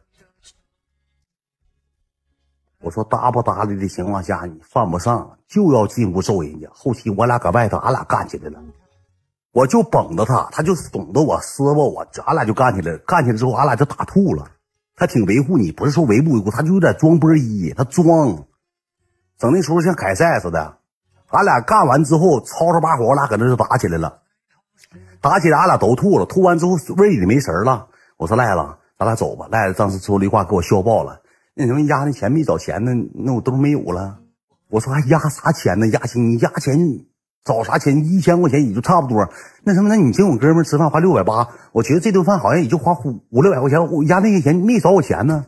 [2.79, 6.69] 我说搭不搭理的情况下，你犯不上就要进屋揍人家。
[6.71, 8.63] 后期我俩搁外头，俺俩干起来了。
[9.53, 12.97] 我就绷着他，他就怂着我，撕巴我，俺俩就干起来。
[13.05, 14.49] 干起来之后，俺俩就打吐了。
[14.95, 18.45] 他挺维护你，不是说维不维护，他就有点装波一，他装，
[19.37, 20.77] 整那时候像凯撒似的。
[21.27, 24.19] 俺俩干完之后，吵吵把火，我俩搁那就打起来了。
[25.19, 26.25] 打起来，俺俩都吐了。
[26.25, 27.87] 吐完之后，胃里没神了。
[28.17, 28.61] 我说赖子，
[28.97, 29.47] 咱俩走吧。
[29.51, 31.21] 赖子当时说了一句话，给我笑爆了。
[31.53, 32.91] 那什么压那钱没找钱呢？
[33.13, 34.19] 那我都没有了。
[34.69, 35.87] 我说还压啥钱呢？
[35.87, 36.23] 压钱？
[36.23, 36.77] 你压钱？
[37.43, 38.05] 找啥钱？
[38.05, 39.27] 一千块钱也就差不多。
[39.63, 39.89] 那什么？
[39.89, 43.91] 那你请我哥们吃饭花六百八，我觉得这顿饭好像也就花五五六百块钱。
[43.91, 45.45] 我压那些钱没找我钱呢。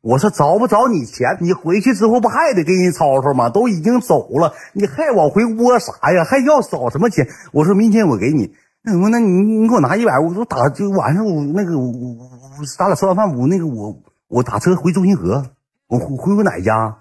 [0.00, 3.50] 我说找不着你钱，你回去之后不还得跟人吵吵吗？
[3.50, 6.24] 都已经走了，你还往回窝啥呀？
[6.24, 7.28] 还要找什么钱？
[7.52, 8.54] 我说明天我给你。
[8.82, 9.08] 那什么？
[9.08, 15.44] 那你你给我拿一百，我说打就晚上我那个我我咱俩吃完饭我那个我我打车回中心河，
[15.88, 16.98] 我回回我奶家。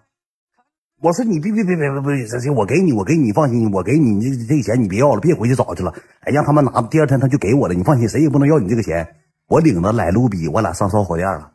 [1.00, 5.94] 我说你别别别别别别，这这我给你，我给你，放心，我给你，你这这钱你别要了，别回去找去了。
[6.22, 7.76] 哎，让他们拿，第二天他就给我了。
[7.76, 9.08] 你放心，谁也不能要你这个钱。
[9.48, 11.52] 我领着来卢比，我俩上烧烤店了，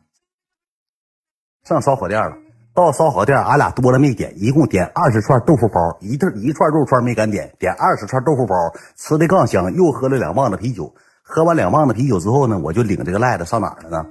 [1.64, 2.36] 上烧烤店了。
[2.72, 8.54] 到烧烤店，俺俩多了没点，一共点二十串豆腐包，一顿一串肉串没敢点，点二十串豆腐包，
[8.96, 10.94] 吃的杠香，又喝了两棒子啤酒。
[11.22, 14.06] 喝完两棒子啤酒之后呢，我就领这个赖子上哪了呢？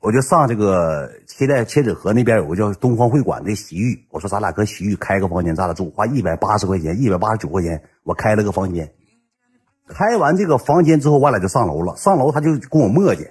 [0.00, 8.90] 我就上这个现在千纸河那边有个叫东方会馆的洗浴，我说咱俩搁洗浴开个房间，咱俩住，花一百八十块钱，一百八十九块钱，我开了个房间。
[9.86, 11.96] 开完这个房间之后，我俩就上楼了。
[11.96, 13.30] 上楼他就跟我磨叽，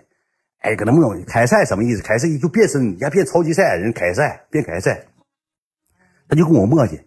[0.59, 1.25] 哎，搁那磨叽。
[1.25, 2.03] 凯撒什么意思？
[2.03, 4.95] 凯撒就变身，你变超级赛亚人，凯撒变凯撒。
[6.27, 7.01] 他就跟我磨叽，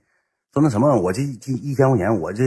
[0.52, 2.42] 说那什么，我这一一千块钱，我这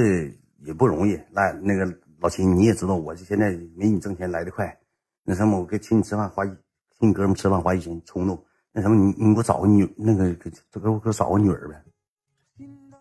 [0.66, 1.18] 也不容易。
[1.32, 1.86] 来，那个
[2.20, 4.78] 老秦，你也知道，我这现在没你挣钱来的快。
[5.24, 6.50] 那什么，我给请你吃饭，花一
[6.96, 7.00] 一。
[7.00, 8.42] 请你哥们吃饭花一千，冲动。
[8.72, 11.82] 那什么，你你给我找个女，那个给给我给我找个女儿呗。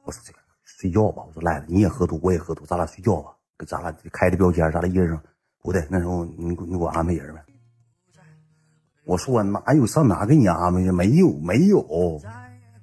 [0.05, 1.23] 我说这个睡觉吧。
[1.27, 3.31] 我说赖子，你也喝多，我也喝多，咱俩睡觉吧。
[3.59, 5.19] 给咱俩开的标间，咱俩一人
[5.63, 5.87] 不对。
[5.91, 7.45] 那时候你你给我安排人呗。
[9.05, 10.91] 我说我哪有上哪给你安排去？
[10.91, 12.21] 没有没有。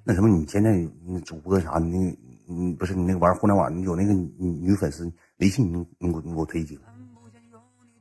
[0.04, 1.78] 那什么，你现在你主播啥？
[1.78, 6.82] 你你不是你那个玩互联网，你有那个女女粉丝微信，你你给我你给我推几个。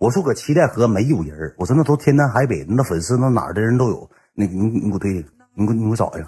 [0.01, 4.09] 我说搁七代河没有人我说那都天南海北，那粉丝那哪儿的人都有。
[4.33, 5.13] 那你你给我推，
[5.53, 6.27] 你给我你给我找一个。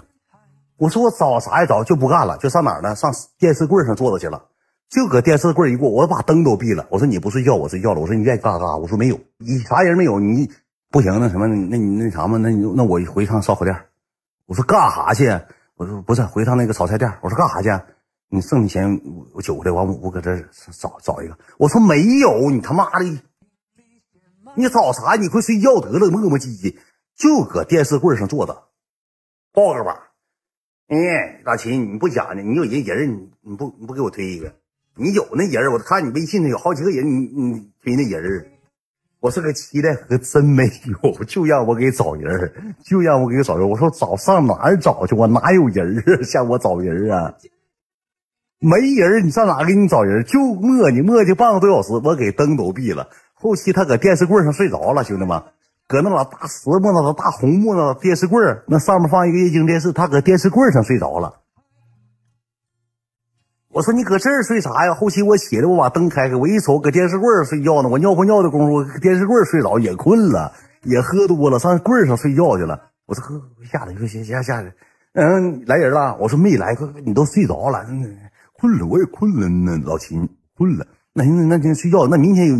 [0.76, 1.66] 我说我找啥呀？
[1.66, 2.94] 找就不干了，就上哪儿呢？
[2.94, 4.44] 上电视柜上坐着去了。
[4.90, 6.86] 就搁电视柜一过，我把灯都闭了。
[6.88, 8.00] 我说你不睡觉，我睡觉了。
[8.00, 8.76] 我说你愿意干啥干啥？
[8.76, 10.20] 我说没有，你啥人没有？
[10.20, 10.48] 你
[10.92, 12.38] 不行，那什么，那你那啥嘛？
[12.38, 13.76] 那你那我回趟烧烤店。
[14.46, 15.28] 我说干啥去？
[15.74, 17.12] 我说不是回趟那个炒菜店。
[17.22, 17.84] 我说干啥去？
[18.28, 19.00] 你剩的钱
[19.32, 20.36] 我酒回来，完我我搁这
[20.78, 21.36] 找找一个。
[21.58, 23.18] 我说没有，你他妈的！
[24.56, 25.16] 你找啥？
[25.16, 26.76] 你快睡觉得了，磨磨唧唧，
[27.16, 28.68] 就搁电视柜上坐着，
[29.52, 30.10] 抱个吧。
[30.88, 32.42] 哎，大秦，你不假呢？
[32.42, 34.54] 你有人人，你你不你不给我推一个？
[34.96, 38.46] 你有那人我看你微信上有好几个人，你你推那人
[39.18, 40.70] 我是个期待和真没
[41.02, 43.68] 有，就让我给找人就让我给找人。
[43.68, 45.14] 我说找上哪儿找去？
[45.14, 46.22] 我哪有人啊？
[46.22, 47.34] 向我找人啊？
[48.60, 50.22] 没人你上哪给你找人？
[50.24, 53.08] 就磨叽磨叽半个多小时，我给灯都闭了。
[53.34, 55.42] 后期他搁电视柜上睡着了，兄弟们，
[55.86, 61.40] 搁那老大实木那大红木那电视柜那上面放一个液晶电视，他搁电视柜上睡着了。
[63.70, 64.94] 我说你搁这儿睡啥呀？
[64.94, 67.88] 后期我起来，我把灯开开，我一瞅搁电视柜上睡觉呢。
[67.88, 70.52] 我尿不尿的功夫，电视柜睡着也困了，
[70.84, 72.90] 也喝多了，上柜上睡觉去了。
[73.06, 74.72] 我说呵，下来说行行下来，
[75.14, 76.16] 嗯，来人了。
[76.20, 77.84] 我说没来，你都睡着了，
[78.52, 79.76] 困了，我也困了呢。
[79.84, 82.06] 老秦困了，那行那行睡觉。
[82.06, 82.54] 那明天有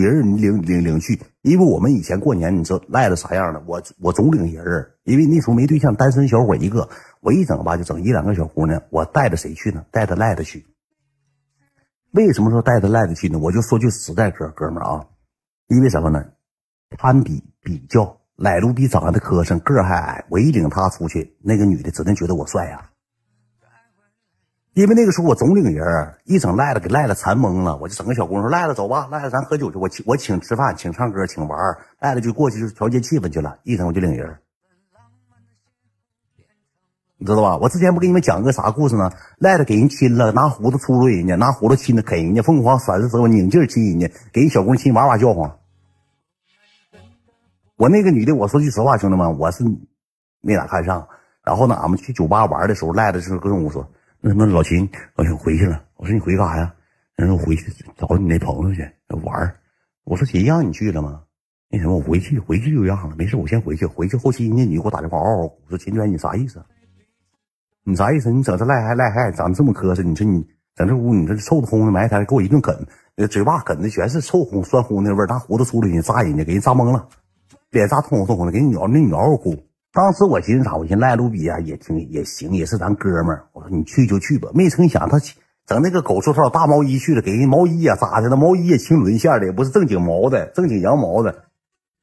[0.00, 6.88] 有人你领领领去，因为我们以前过年你知道赖的啥样的，我我总领人，因为那时候没对象，单身小伙一个。
[7.20, 8.82] 我一整吧，就整一两个小姑娘。
[8.90, 9.86] 我带着谁去呢？
[9.90, 10.66] 带着赖子去。
[12.10, 13.38] 为什么说带着赖子去呢？
[13.38, 15.06] 我就说句实在哥哥们啊，
[15.68, 16.22] 因为什么呢？
[16.98, 20.24] 攀比比较，赖卢比长得磕碜，个还矮。
[20.28, 22.90] 我一领他出去，那个女的只能觉得我帅呀。
[24.74, 27.76] 因为那个时候我总领人，一整赖子给赖子馋懵了。
[27.76, 29.78] 我就整个小姑娘说：“赖子走吧，赖子咱喝酒去。
[29.78, 31.58] 我请我请吃饭，请唱歌，请玩。
[32.00, 33.58] 赖子就过去就调节气氛去了。
[33.62, 34.36] 一整我就领人。”
[37.16, 37.56] 你知道吧？
[37.56, 39.12] 我之前不给你们讲个啥故事呢？
[39.38, 45.56] 赖子给人亲了，拿胡子出噜人家，拿胡子亲的啃人家，疯狂甩着手拧劲亲人家，给人小姑娘亲哇哇叫唤。
[47.76, 49.64] 我那个女的，我说句实话，兄弟们，我是
[50.40, 51.06] 没咋看上。
[51.44, 53.88] 然后呢，俺们去酒吧玩的时候，赖子就跟我说
[54.26, 56.74] ：“那什么老秦，我想回去了。”我说：“你回干啥呀？”
[57.14, 58.80] 他说：“回去找你那朋友去
[59.22, 59.54] 玩。”
[60.04, 61.20] 我说：“谁让你去了吗？”
[61.68, 63.84] 那什么，我回去回去就让了，没事，我先回去。
[63.84, 66.64] 回去后期人家女给我打电话，嗷嗷哭，说：“秦娟，你啥意思？”
[67.84, 68.32] 你啥意思？
[68.32, 70.02] 你整这赖还赖还长这么磕碜？
[70.02, 70.42] 你说你
[70.74, 72.74] 整这屋，你这臭烘的埋汰，给我一顿啃，
[73.28, 77.06] 嘴巴啃的全是臭烘酸烘那味儿，大胡子出来你扎人家，给人扎懵了，
[77.68, 79.54] 脸扎通红通红的，给你咬那咬嗷哭。
[79.94, 80.74] 当时我寻思啥？
[80.74, 83.46] 我寻思赖卢比啊也挺也行，也是咱哥们儿。
[83.52, 84.48] 我说你去就去吧。
[84.52, 85.20] 没成想他
[85.66, 91.44] 整那个狗臭套大毛衣去了，给人毛衣也扎的，那毛衣也青纶线的，也不是正经毛的，正经羊毛的，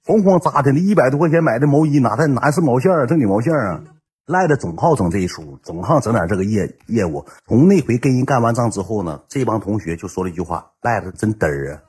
[0.05, 0.71] 哐哐扎的。
[0.71, 3.05] 那一百多块钱买的毛衣，哪它哪是毛线啊？
[3.05, 3.83] 正经毛线啊？
[4.25, 7.25] 赖的总好整这一出，总好整点这个业业务。
[7.45, 11.81] 从那回跟人干完仗之后呢，这帮同学就说了一句话：赖的真嘚儿啊，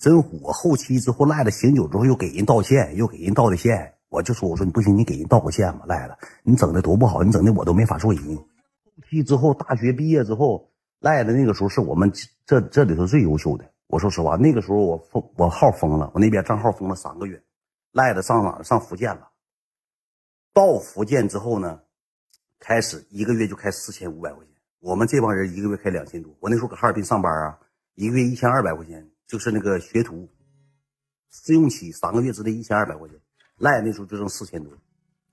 [0.00, 0.50] 真火。
[0.50, 3.91] 后期之后，赖的醒酒之后又给人道歉，又给人道的歉。
[4.12, 8.36] 我就说，我说你不行，你给人道个歉吧，赖子，你整的多不好，你整的我都没法做人。
[8.36, 8.44] 后
[9.08, 10.70] 期之后，大学毕业之后，
[11.00, 12.12] 赖的那个时候是我们
[12.44, 13.64] 这这里头最优秀的。
[13.86, 17.42] 我说实话，那个时候我封我号封了，我那边账号封了三个月，
[17.92, 19.30] 赖的上哪上福建了。
[20.52, 21.80] 到福建之后呢，
[22.58, 24.54] 开始一个月就开四千五百块钱。
[24.80, 26.36] 我们这帮人一个月开两千多。
[26.38, 27.58] 我那时候搁哈尔滨上班啊，
[27.94, 30.28] 一个月一千二百块钱，就是那个学徒
[31.30, 33.16] 试用期三个月之内一千二百块钱。
[33.62, 34.72] 赖那时候就挣四千多，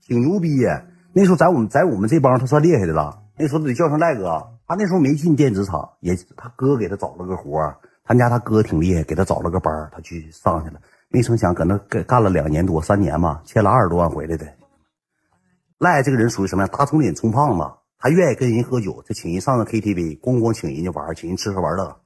[0.06, 0.86] 挺牛逼呀。
[1.12, 3.24] 那时候在我们在我们这帮他算厉害的了。
[3.36, 10.80] 那时候得叫上赖哥，他那时候没进电子厂，也他哥给他找了个活他家他哥挺厉害，给他找了个班他去上去了。
[11.08, 14.46] 没成想搁那干干了两年多三年吧，欠了二十多万回来的。
[15.78, 16.68] 赖这个人属于什么呀？
[16.72, 17.64] 大葱脸充胖子，
[17.98, 21.99] 他愿意跟人喝酒，他请人上个 KTV，咣咣请人家玩，请人吃喝玩乐。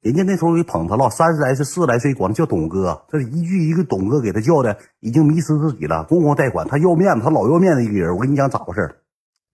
[0.00, 6.66] 人家那时候给捧他了，三十来岁、四十来岁，管他叫董哥，这一句一个董哥给他叫的，已经迷失自己了，咣咣贷款。
[6.66, 8.14] 他要面子，他老要面子一个人。
[8.16, 8.96] 我跟你讲咋回事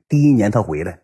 [0.08, 1.00] 第一年他回来，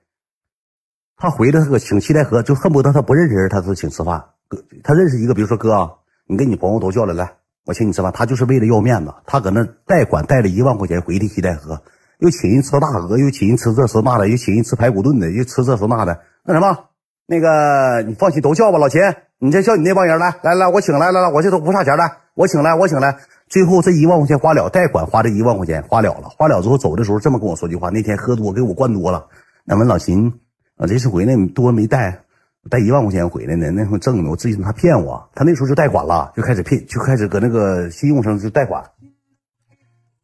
[1.17, 4.25] 他回来他搁请七台河，就恨不得他不认识人，他都请吃饭。
[4.47, 5.91] 哥，他认识一个，比如说哥，
[6.27, 7.33] 你跟你朋友都叫来，来，
[7.67, 8.13] 我请你吃饭。
[8.13, 11.83] 他就是为了要面子，他搁那贷款贷了一万块钱回的七台河。
[12.19, 16.21] 又请人吃大鹅，又请人吃这吃那的，又请人吃排骨炖的，又吃这吃那的。
[16.45, 16.91] 那什么，
[17.27, 19.01] 那个你放心，都叫吧，老秦，
[19.45, 23.19] 你再叫你那帮人来，来来，我请来，来来，我这都不差钱来，我请来，我请来。
[23.49, 29.27] 最后这一万块钱花了，贷款花这一万块钱花了了，花了之后走的时候这么跟我说句话：那天喝多给我灌多了。
[29.65, 30.33] 那问老秦，
[30.77, 32.23] 啊，这次回来多没带，
[32.71, 33.69] 带一万块钱回来呢？
[33.73, 38.85] 那时候挣的，我自己他骗我，他那时候就贷款了，就开始骗，就开始搁那个信用上就贷款。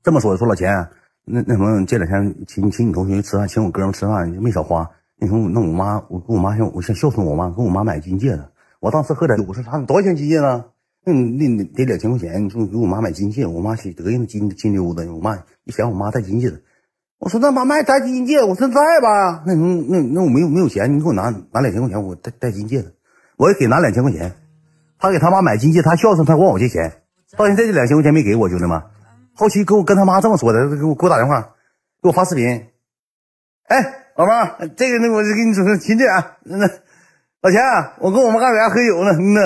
[0.05, 0.69] 这么说说老秦。
[1.25, 4.89] 那那什么，这两天请请你同学吃饭，请我哥们吃饭，没少花。
[5.17, 8.45] 那什么，那我妈，我跟我妈想，我想孝顺我妈，跟我妈买金戒指。
[8.81, 9.79] 我当时喝点酒，我说啥？
[9.79, 10.65] 多少钱金戒呢？
[11.05, 12.45] 那那得两千块钱。
[12.45, 15.09] 你说给我妈买金戒，我妈得意那金金溜子。
[15.11, 16.63] 我妈一想，我妈戴金戒指。
[17.19, 19.43] 我说那妈卖戴金戒，我说在吧？
[19.47, 22.95] 那那那我没有没有钱，你给我拿拿两千块钱，我戴戴金戒指。
[23.37, 24.35] 我也给拿两千块钱，
[24.99, 27.03] 他给他妈买金戒，他孝顺，他管我借钱。
[27.37, 28.83] 到现在这两千块钱没给我，兄弟们。
[29.35, 31.41] 后期跟我跟他妈这么说的，给我给我打电话，
[32.03, 32.67] 给我发视频。
[33.65, 33.77] 哎，
[34.17, 36.05] 老妈，这个那我就给你说说，秦姐，
[36.45, 36.69] 那
[37.41, 37.63] 老钱，
[38.01, 39.13] 我跟我妈搁家喝酒呢。
[39.17, 39.41] 嗯呢，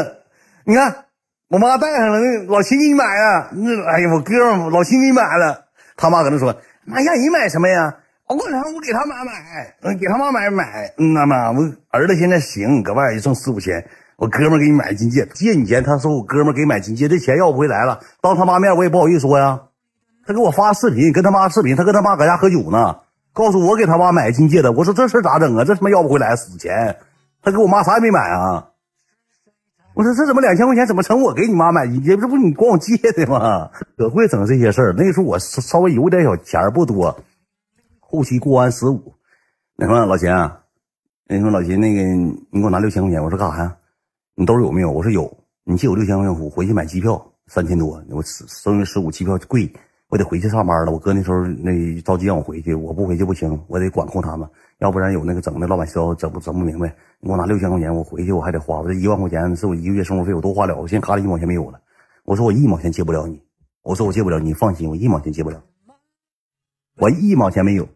[0.64, 1.04] 你看
[1.48, 3.48] 我妈带上了，那老秦给你买的。
[3.52, 5.64] 那哎呀，我哥们老秦给你买了。
[5.94, 7.94] 他妈搁那说，妈让你买什么呀？
[8.28, 10.90] 我过两天我给他妈买，嗯，给他妈买买。
[10.96, 13.84] 嗯呐妈，我儿子现在行，搁外边一挣四五千。
[14.16, 19.60] 我哥们给你买金戒，借你钱，他说我哥们给买金戒，这钱要不回来了，当他妈面我也不好意思说呀。
[20.26, 23.00] 他给我发视频，跟他妈视频，他跟他妈搁家喝酒呢，
[23.34, 24.72] 告诉我给他妈买金戒的。
[24.72, 25.64] 我说这事咋整啊？
[25.64, 26.96] 这他妈要不回来死钱。
[27.42, 28.68] 他给我妈啥也没买啊。
[29.94, 32.16] 我说这怎么两千块钱怎么成我给你妈买金戒？
[32.16, 33.70] 这不你管我借的吗？
[33.98, 34.94] 可会整这些事儿。
[34.96, 37.14] 那时候我稍微有点小钱不多，
[38.00, 39.14] 后期过完十五，
[39.76, 40.30] 那什么老秦，
[41.26, 42.02] 那什么老秦，那个
[42.50, 43.22] 你给我拿六千块钱。
[43.22, 43.76] 我说干啥呀？
[44.34, 44.90] 你兜里有没有？
[44.90, 45.30] 我说有，
[45.64, 48.02] 你借我六千块钱，我回去买机票，三千多。
[48.08, 49.70] 我生日十五机票贵，
[50.12, 50.92] 我得回去上班了。
[50.92, 54.46] 我哥那时候那着急让我回去，我不回去不行，我得管控他们，
[54.76, 56.94] 要不然有那个整的老板销整不整不明白。
[57.20, 60.76] 你给我拿六千块钱，我回去我还得花，我这一万块钱是我一个月生活费，我都花了。
[60.76, 61.80] 我现在卡里一毛钱没有了。
[62.24, 63.40] 我说我一毛钱借不了你，
[63.82, 65.62] 我说我借不了你，放心，我一毛钱借不了，
[66.98, 67.88] 我一毛钱没有，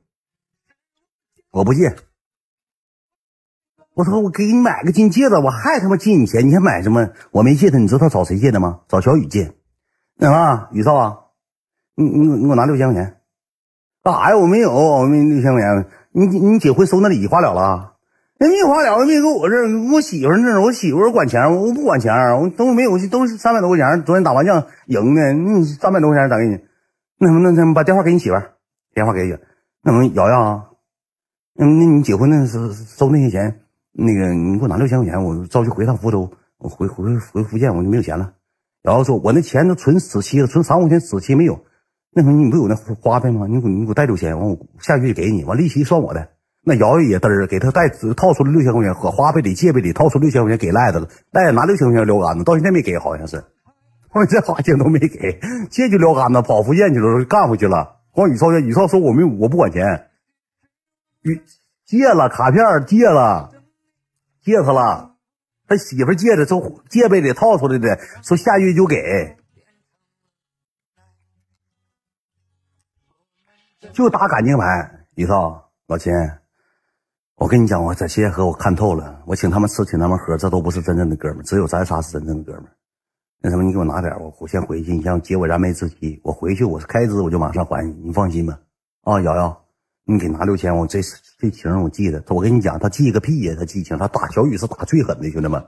[1.51, 1.97] 我不借。
[3.93, 7.11] 我说我给你买个金戒指，我还他妈借你钱，你还买什么？
[7.31, 8.81] 我没借他，你知道他找谁借的吗？
[8.89, 9.53] 找小雨借。
[10.17, 11.19] 那啥，宇少啊，
[11.97, 13.17] 你你你给我拿六千块钱，
[14.05, 14.37] 干啥呀？
[14.37, 15.87] 我没有，我没六千块钱。
[16.13, 17.95] 你你结婚收那礼花了了？
[18.39, 19.57] 那没花了，没搁我这，
[19.93, 24.03] 我媳妇那儿，我媳妇管钱，我不管钱，我都没有，都是三百多块钱。
[24.05, 26.61] 昨天打麻将赢的，你三百多块钱咋给你？
[27.19, 28.37] 那什么，那什么，把电话给你媳妇，
[28.95, 29.35] 电话给你。
[29.83, 30.65] 那什么，瑶瑶啊，
[31.55, 33.63] 那那你结婚那是收那些钱？
[33.93, 38.35] 那个，你给我拿六千块钱，我着急回趟福州，我回回回福建，我就没有钱了。
[38.83, 41.59] 瑶瑶说，我那钱都存死期了，存三块钱死期没有。
[42.17, 43.47] 那时候你不有那花呗吗？
[43.47, 46.31] 你给你给我带六千，完我下个月给你，完利息算我的。
[46.65, 53.45] 那瑶瑶也嘚儿，给他带套出了六千块钱，和花呗里借呗里套出六千块钱给赖子了，赖子拿六千块钱撩杆子，到现在没给，好像是。
[54.15, 55.39] 我这花钱都没给，
[55.71, 57.97] 借就撩杆子，跑福建去了，干回去了。
[58.13, 60.07] 光宇少说，宇少说我没我不管钱，
[61.23, 63.51] 借借了卡片借了。
[64.43, 65.17] 借他了，
[65.69, 68.97] 他媳妇借的，从借呗里套出来的，说下月就给，
[73.97, 75.07] 就打感情牌。
[75.15, 76.13] 李少，老秦，
[77.37, 82.65] 我跟你讲，我在西河我看透了，我请他们吃，请他们喝，这都不是真正的哥们，只有咱仨是真正的哥们。
[83.41, 88.59] 那什么，你给我拿点，我我先回去，你先接我燃眉之急，我回去我是开支我就马上还你，你放心吧。
[89.05, 89.63] 啊，瑶瑶。
[90.05, 91.01] 你给拿六千，我这
[91.39, 92.23] 这情我记得。
[92.29, 93.57] 我跟你讲，他记个屁呀！
[93.59, 95.65] 他记情，他打小雨是打最狠的，兄弟们，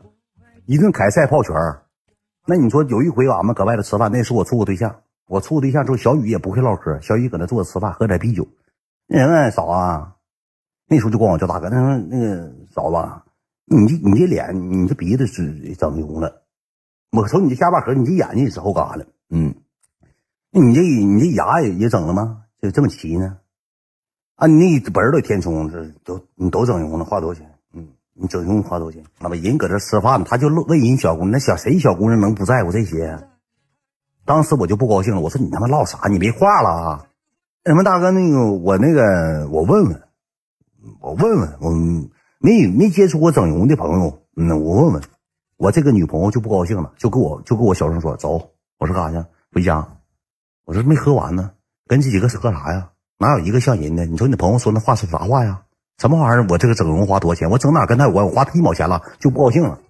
[0.67, 1.55] 一顿凯赛泡拳。
[2.47, 4.95] 那你说有一回俺们搁外头吃饭，那是我处过对象，
[5.29, 8.49] 我处对象之后，小雨也不会唠嗑，小雨搁那坐着吃饭，喝点啤酒。
[9.07, 10.17] 那人嫂啊，
[10.89, 11.69] 那时候就管我叫大哥。
[11.69, 13.23] 那说那个嫂子，
[13.67, 16.43] 你这你这脸，你这鼻子是整容了。
[17.13, 19.07] 我瞅你这下巴颏，你这眼睛也是后嘎了。
[19.31, 19.55] 嗯，
[20.51, 22.45] 你这你这牙也也整了吗？
[22.61, 23.39] 就这么齐呢？
[24.37, 27.51] 啊，你那本儿都填充，这都你都整容了，花多少钱？
[27.75, 29.05] 嗯，你整容花多少钱？
[29.21, 33.29] 那么人搁这吃饭，他就问人小姑娘，那小谁小姑娘能不在乎这些？
[34.29, 36.07] 当时我就不高兴了，我说你他妈唠啥？
[36.09, 37.07] 你没话了啊？
[37.65, 40.03] 什么大哥，那个我那个我问问，
[41.01, 41.71] 我问问，我
[42.39, 45.03] 没没接触过整容的朋友，嗯，我问问，
[45.57, 49.27] 我这个女朋友就不高兴了，就跟我就跟我小声说走，我说干啥去？
[49.51, 49.89] 回家。
[50.67, 51.53] 我说没喝完呢，
[51.87, 52.91] 跟这几个喝啥呀？
[53.17, 54.05] 哪有一个像人的？
[54.05, 55.63] 你说你朋友说那话是啥话呀？
[55.97, 56.47] 什么玩意儿？
[56.51, 57.49] 我这个整容花多少钱？
[57.49, 58.27] 我整哪跟他有关？
[58.27, 59.81] 我花他一毛钱了就不高兴了，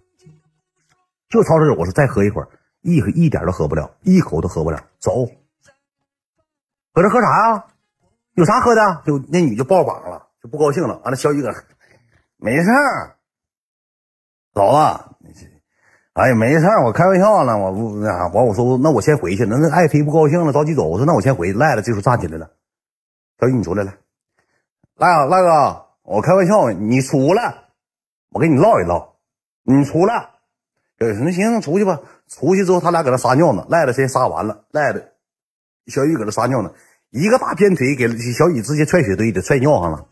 [1.28, 1.74] 就吵这。
[1.74, 2.48] 我说再喝一会儿，
[2.80, 4.82] 一一点都喝不了，一口都喝不了。
[4.98, 5.26] 走，
[6.92, 7.64] 搁这喝啥呀？
[8.34, 9.02] 有啥喝的？
[9.04, 10.96] 就那女就爆榜了，就不高兴了。
[10.98, 11.52] 完了，小雨搁
[12.36, 13.16] 没事儿，
[14.54, 15.16] 走了。
[16.12, 17.58] 哎呀，没事儿，我开玩笑呢。
[17.58, 19.44] 我不那啥，完我说那我先回去。
[19.44, 20.84] 那那爱妃不高兴了，着急走。
[20.84, 21.58] 我说那我先回去。
[21.58, 22.50] 赖了，这时候站起来了。
[23.40, 23.98] 小雨，你出来来，
[24.94, 26.70] 赖啊赖哥，我开玩笑。
[26.70, 27.70] 你出来，
[28.30, 29.16] 我跟你唠一唠。
[29.62, 30.30] 你出来，
[30.98, 32.00] 那行，出去吧。
[32.28, 33.66] 出去之后，他俩搁那撒尿呢。
[33.70, 35.12] 赖子先撒完了，赖子
[35.86, 36.72] 小雨搁那撒尿呢。
[37.10, 40.08] 一个大鞭腿给小雨直接踹雪堆里，踹尿上了。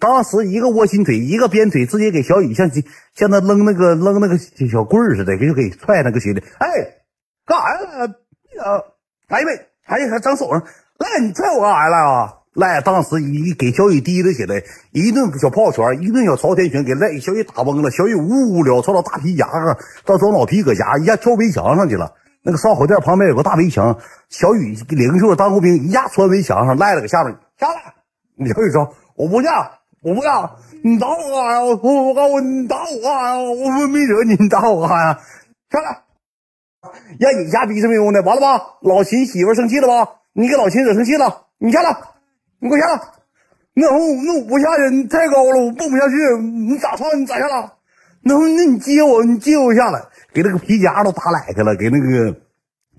[0.00, 2.70] 当时一个窝心腿，一个鞭腿，直接给小雨像
[3.14, 6.42] 像那扔那个扔那个小棍儿似的，给就给踹那个雪里。
[6.58, 6.68] 哎，
[7.46, 8.14] 干啥呀？
[9.28, 10.64] 哎呀喂，哎呀，还长手上。
[10.98, 12.41] 赖你踹我干啥来啊？
[12.54, 17.90] 赖当时一给小雨提溜起来，一顿小炮拳，一顿小朝天拳，给赖小雨打懵了。
[17.90, 22.12] 小雨呜呜撩，朝到大皮夹上，到装老皮搁家一下跳围墙上去了。
[22.42, 23.98] 那个烧烤店旁边有个大围墙，
[24.28, 27.94] 小雨领袖当过兵，一下穿围墙上，赖了搁下面下来。
[28.52, 31.62] 小雨说：“我不下，我不下，你打我干啥呀？
[31.62, 33.38] 我我告诉你打我干啥呀？
[33.38, 35.20] 我没惹你，你打我干啥呀？
[35.70, 36.02] 下来，
[37.18, 38.64] 让你家逼是没用的，完了吧？
[38.82, 40.16] 老秦媳妇生气了吧？
[40.32, 41.96] 你给老秦惹生气了，你下来，
[42.62, 43.02] 你给我下来。
[43.74, 46.14] 那我那我不下去，你太高了，我蹦不下去。
[46.40, 47.08] 你咋上？
[47.18, 47.72] 你咋下来？
[48.22, 50.00] 那那你接我，你接我下来，
[50.32, 52.36] 给那个皮夹都打来开了，给那个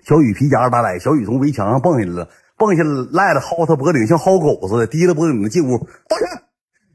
[0.04, 6.28] 小雨皮夹打来，小雨从围墙上蹦下来了，蹦下来赖着薅他脖领，像薅狗似的，提着脖领子进屋，道歉。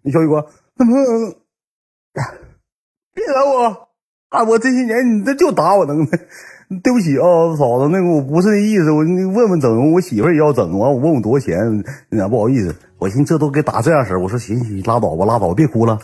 [0.03, 0.45] 你小雨哥，
[3.15, 3.89] 别打我！
[4.29, 6.19] 啊，我这些年你这就打我能耐，
[6.83, 15.97] 对不起啊，嫂子，那个我不是那意思，我你问问整容，我媳妇也要整，完我问我多少钱，那不好意思，我寻思这都给打这样式我说行行，拉倒吧，拉倒，别哭了。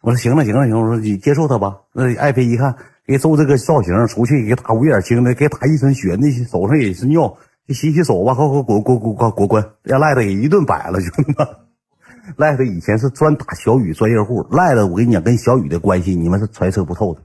[0.00, 1.76] 我说行了行了行，我说你接受他吧。
[1.92, 2.74] 那爱妃一看，
[3.06, 7.36] 给揍这个造型，出去给打五眼青的，给打一身血，那些手上也是尿，
[7.68, 11.46] 就洗洗手吧，快快滚滚滚滚滚滚，让赖子给一顿摆了，兄弟们。
[12.36, 17.20] 赖子以前是专打小雨专业户，赖子我跟你讲，跟小雨的关系你们是揣测不透的，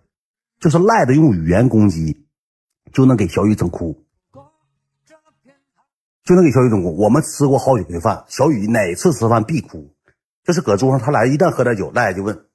[0.60, 2.27] 就是赖子用语言攻击
[2.94, 3.96] 就能给小雨整哭，
[6.24, 6.96] 就能给小雨整哭。
[6.98, 9.94] 我们吃过好几回饭，小雨哪次吃饭必哭，
[10.44, 12.46] 就是搁桌上，他俩一旦喝点酒，赖就问，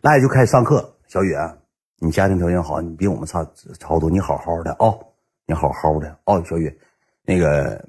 [0.00, 0.96] 赖就开始上课。
[1.06, 1.34] 小雨，
[1.98, 3.46] 你家庭条件好，你比我们差
[3.78, 4.94] 超多，你好好的啊，
[5.46, 6.78] 你好好的啊，小雨，
[7.24, 7.84] 那个。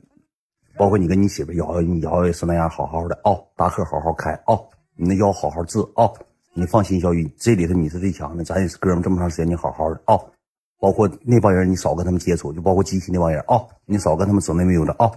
[0.77, 4.65] 包括你跟你媳妇瑶瑶，你瑶瑶也是那样好好的哦，大课好好开哦，
[4.95, 6.09] 你那腰好好治哦，
[6.53, 10.31] 你放心，小雨，这里头你是最强的，咱也是哥们，这么长时间你好好的哦。
[10.79, 15.11] 包括那帮人，你少跟他们接触，就包括机器那帮人哦，你少跟他们整那没有的哦。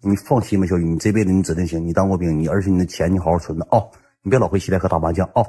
[0.00, 3.90] 你放心吧，小雨，你这辈子你指定行，你当过兵，你而且你的钱你好好存着哦，
[4.22, 5.44] 你别老回西戴河打麻将哦。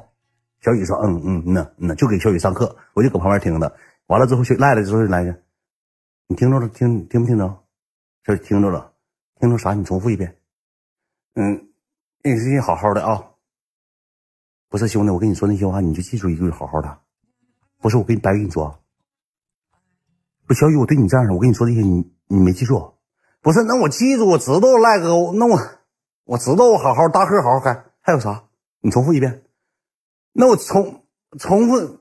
[0.62, 3.76] 小雨说，嗯嗯嗯嗯，就给小雨上课，我就搁旁边听着。
[4.08, 5.38] 完了之后，小赖了之后就来着，
[6.28, 7.64] 你听着了，听听不听着？
[8.26, 8.92] 小雨听着了。
[9.40, 9.74] 听着啥？
[9.76, 10.36] 你重复一遍。
[11.36, 11.70] 嗯，
[12.24, 13.24] 那个事情好好的啊。
[14.70, 17.00] 不是兄弟，我跟你说那些话，你就记住一句好好的。
[17.80, 18.80] 不是我跟你白跟你说。
[20.48, 22.93] 不，小雨，我对你这样的，我跟你说这些，你你没记住？
[23.41, 25.60] 不是，那我记住，我知道赖哥，那我
[26.24, 27.84] 我知道，我好好大课好好开。
[28.00, 28.45] 还有啥？
[28.80, 29.43] 你重复一遍。
[30.32, 31.04] 那我重
[31.38, 32.00] 重复，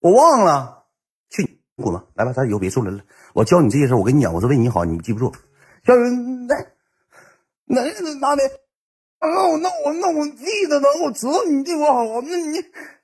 [0.00, 0.84] 我忘了。
[1.28, 3.04] 去滚吧，来吧，咱以后别说人了。
[3.34, 5.30] 我教你这些事我跟你讲，我是为你好，你记不住。
[5.84, 6.00] 小雨，
[6.46, 6.56] 那
[7.66, 7.82] 那
[8.20, 8.42] 哪里？
[9.20, 12.04] 那我那我那我记得呢，我知道你对我好。
[12.22, 12.58] 那你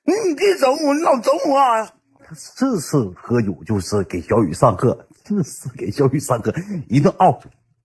[0.04, 1.92] 那你别整我，你老整我啊！
[2.34, 6.54] 次次喝酒就是给小雨上课，次次给小雨上课，
[6.88, 7.40] 一顿嗷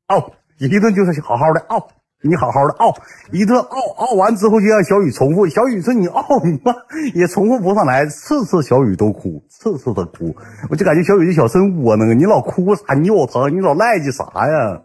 [0.07, 1.87] 嗷，一顿就是好好的嗷，
[2.21, 2.95] 你好好的嗷，
[3.31, 5.47] 一顿嗷嗷完之后就让小雨重复。
[5.47, 6.73] 小雨说你嗷你妈
[7.13, 10.35] 也重复不上来，次次小雨都哭，次次都哭，
[10.69, 12.93] 我就感觉小雨这小身窝囊，你老哭啥？
[12.93, 13.55] 你有疼？
[13.55, 14.83] 你老赖叽啥呀？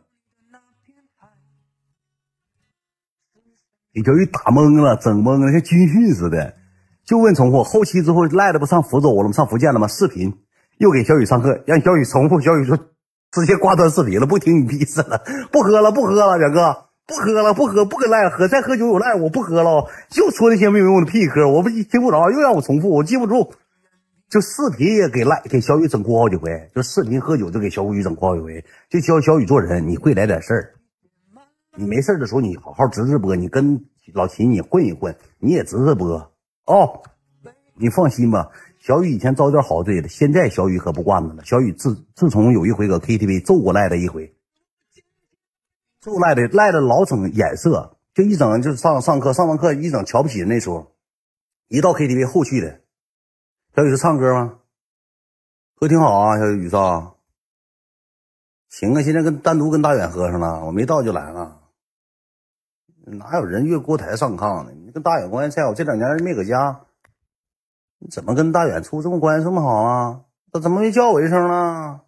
[3.93, 6.55] 给小雨打懵了，整懵了，像军训似的。
[7.11, 9.33] 就问重复，后期之后赖的不上福州了吗？
[9.33, 9.89] 上福建了吗？
[9.89, 10.33] 视频
[10.79, 12.41] 又给小雨上课，让小雨重复。
[12.41, 12.79] 小雨说
[13.33, 19.89] ：“直接挂断视频了，不听你逼事了， 不喝了，不喝了，远哥，不喝了，不喝，不跟赖喝，再喝酒有赖，我不喝了。
[20.09, 23.55] 就说那些没有用的屁嗑，我不听不着，又让我重复，我记不住。
[24.29, 30.75] 就视频也给赖给小雨整哭好几回，就视频喝酒就给小雨整哭好几回，就教小雨做人，你会来点事儿。”
[31.75, 33.85] 你没事的时候，你好好直直播，你跟
[34.15, 36.30] 老秦你混一混，你也直直播
[36.71, 37.03] 哦。
[37.75, 41.43] 你放心吧，小雨以前遭点好罪的，现在小雨可不惯着了。
[41.47, 44.37] 小雨自自从有一回搁 KTV 揍过赖的一回，
[45.99, 50.49] 揍赖的赖的老整眼色，就一整就上上课上完课一整瞧不起人。
[50.49, 50.93] 那时候
[51.68, 52.81] 一到 KTV 后去的，
[53.75, 54.59] 小雨是唱歌吗？
[55.75, 57.14] 喝挺好啊，小雨是吧？
[58.68, 61.62] 行啊，现在跟单独跟大远喝上了，我没到就来了。
[63.07, 64.75] 哪有人越锅台上炕的？
[64.93, 66.80] 跟大远关系再好，这两年没搁家，
[67.99, 70.20] 你怎么跟大远处这么关系这么好啊？
[70.53, 72.01] 他怎么没叫我一声呢？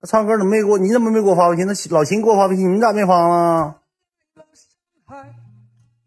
[0.00, 0.78] 他唱歌怎么没给我？
[0.78, 1.66] 你怎么没给我发微信？
[1.66, 3.74] 那老秦给我发微信，你咋没发呢？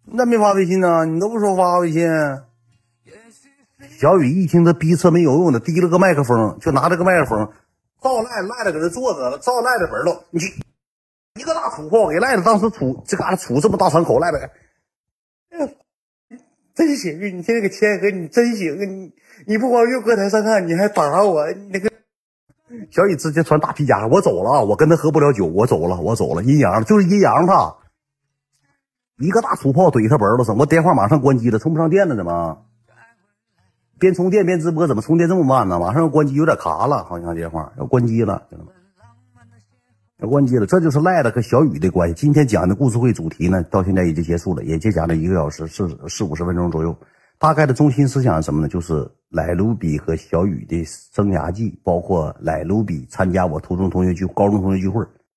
[0.05, 1.05] 你咋没发微信呢？
[1.05, 2.07] 你都不说发微信。
[3.99, 7.51] 小雨一听这逼车没有用的，提了个麦克风，就拿着个麦克风，
[8.01, 10.41] 照赖赖着搁那坐着了，照赖着门了，你。
[11.39, 14.38] 一个大土货给赖子，当时杵这嘎达杵这么大伤口，赖子，
[16.76, 17.20] 真行！
[17.20, 18.86] 你现在个谦哥，你真行啊！
[18.86, 19.12] 你
[19.46, 21.52] 你不光越过台上看，你还打我！
[21.52, 21.92] 你那个
[22.90, 26.42] 小雨直接穿大皮夹，我走了，我跟他喝不了酒，我走了，我走了。
[26.44, 27.76] 阴阳就是阴阳，他
[29.20, 32.66] 一个大土炮怼他脖子上，我电话马上关机了，充不上电了，怎么？
[34.00, 35.80] 边充电边直播，怎么充电这么慢呢？
[35.80, 38.48] 马上要关机，有点卡了，好像电话要关机了，
[40.28, 42.16] 关机了，这就是赖子和小雨的关系。
[42.16, 46.96] 今天讲的故事会主题呢，到现在已经结束了，也就讲了一个小时四四五十分钟左右。
[47.40, 48.68] 大概的中心思想是什么呢？
[48.70, 55.04] 就是赖卢比和小雨的生涯记，包括赖卢比参加我初中同学聚、高中同学聚会。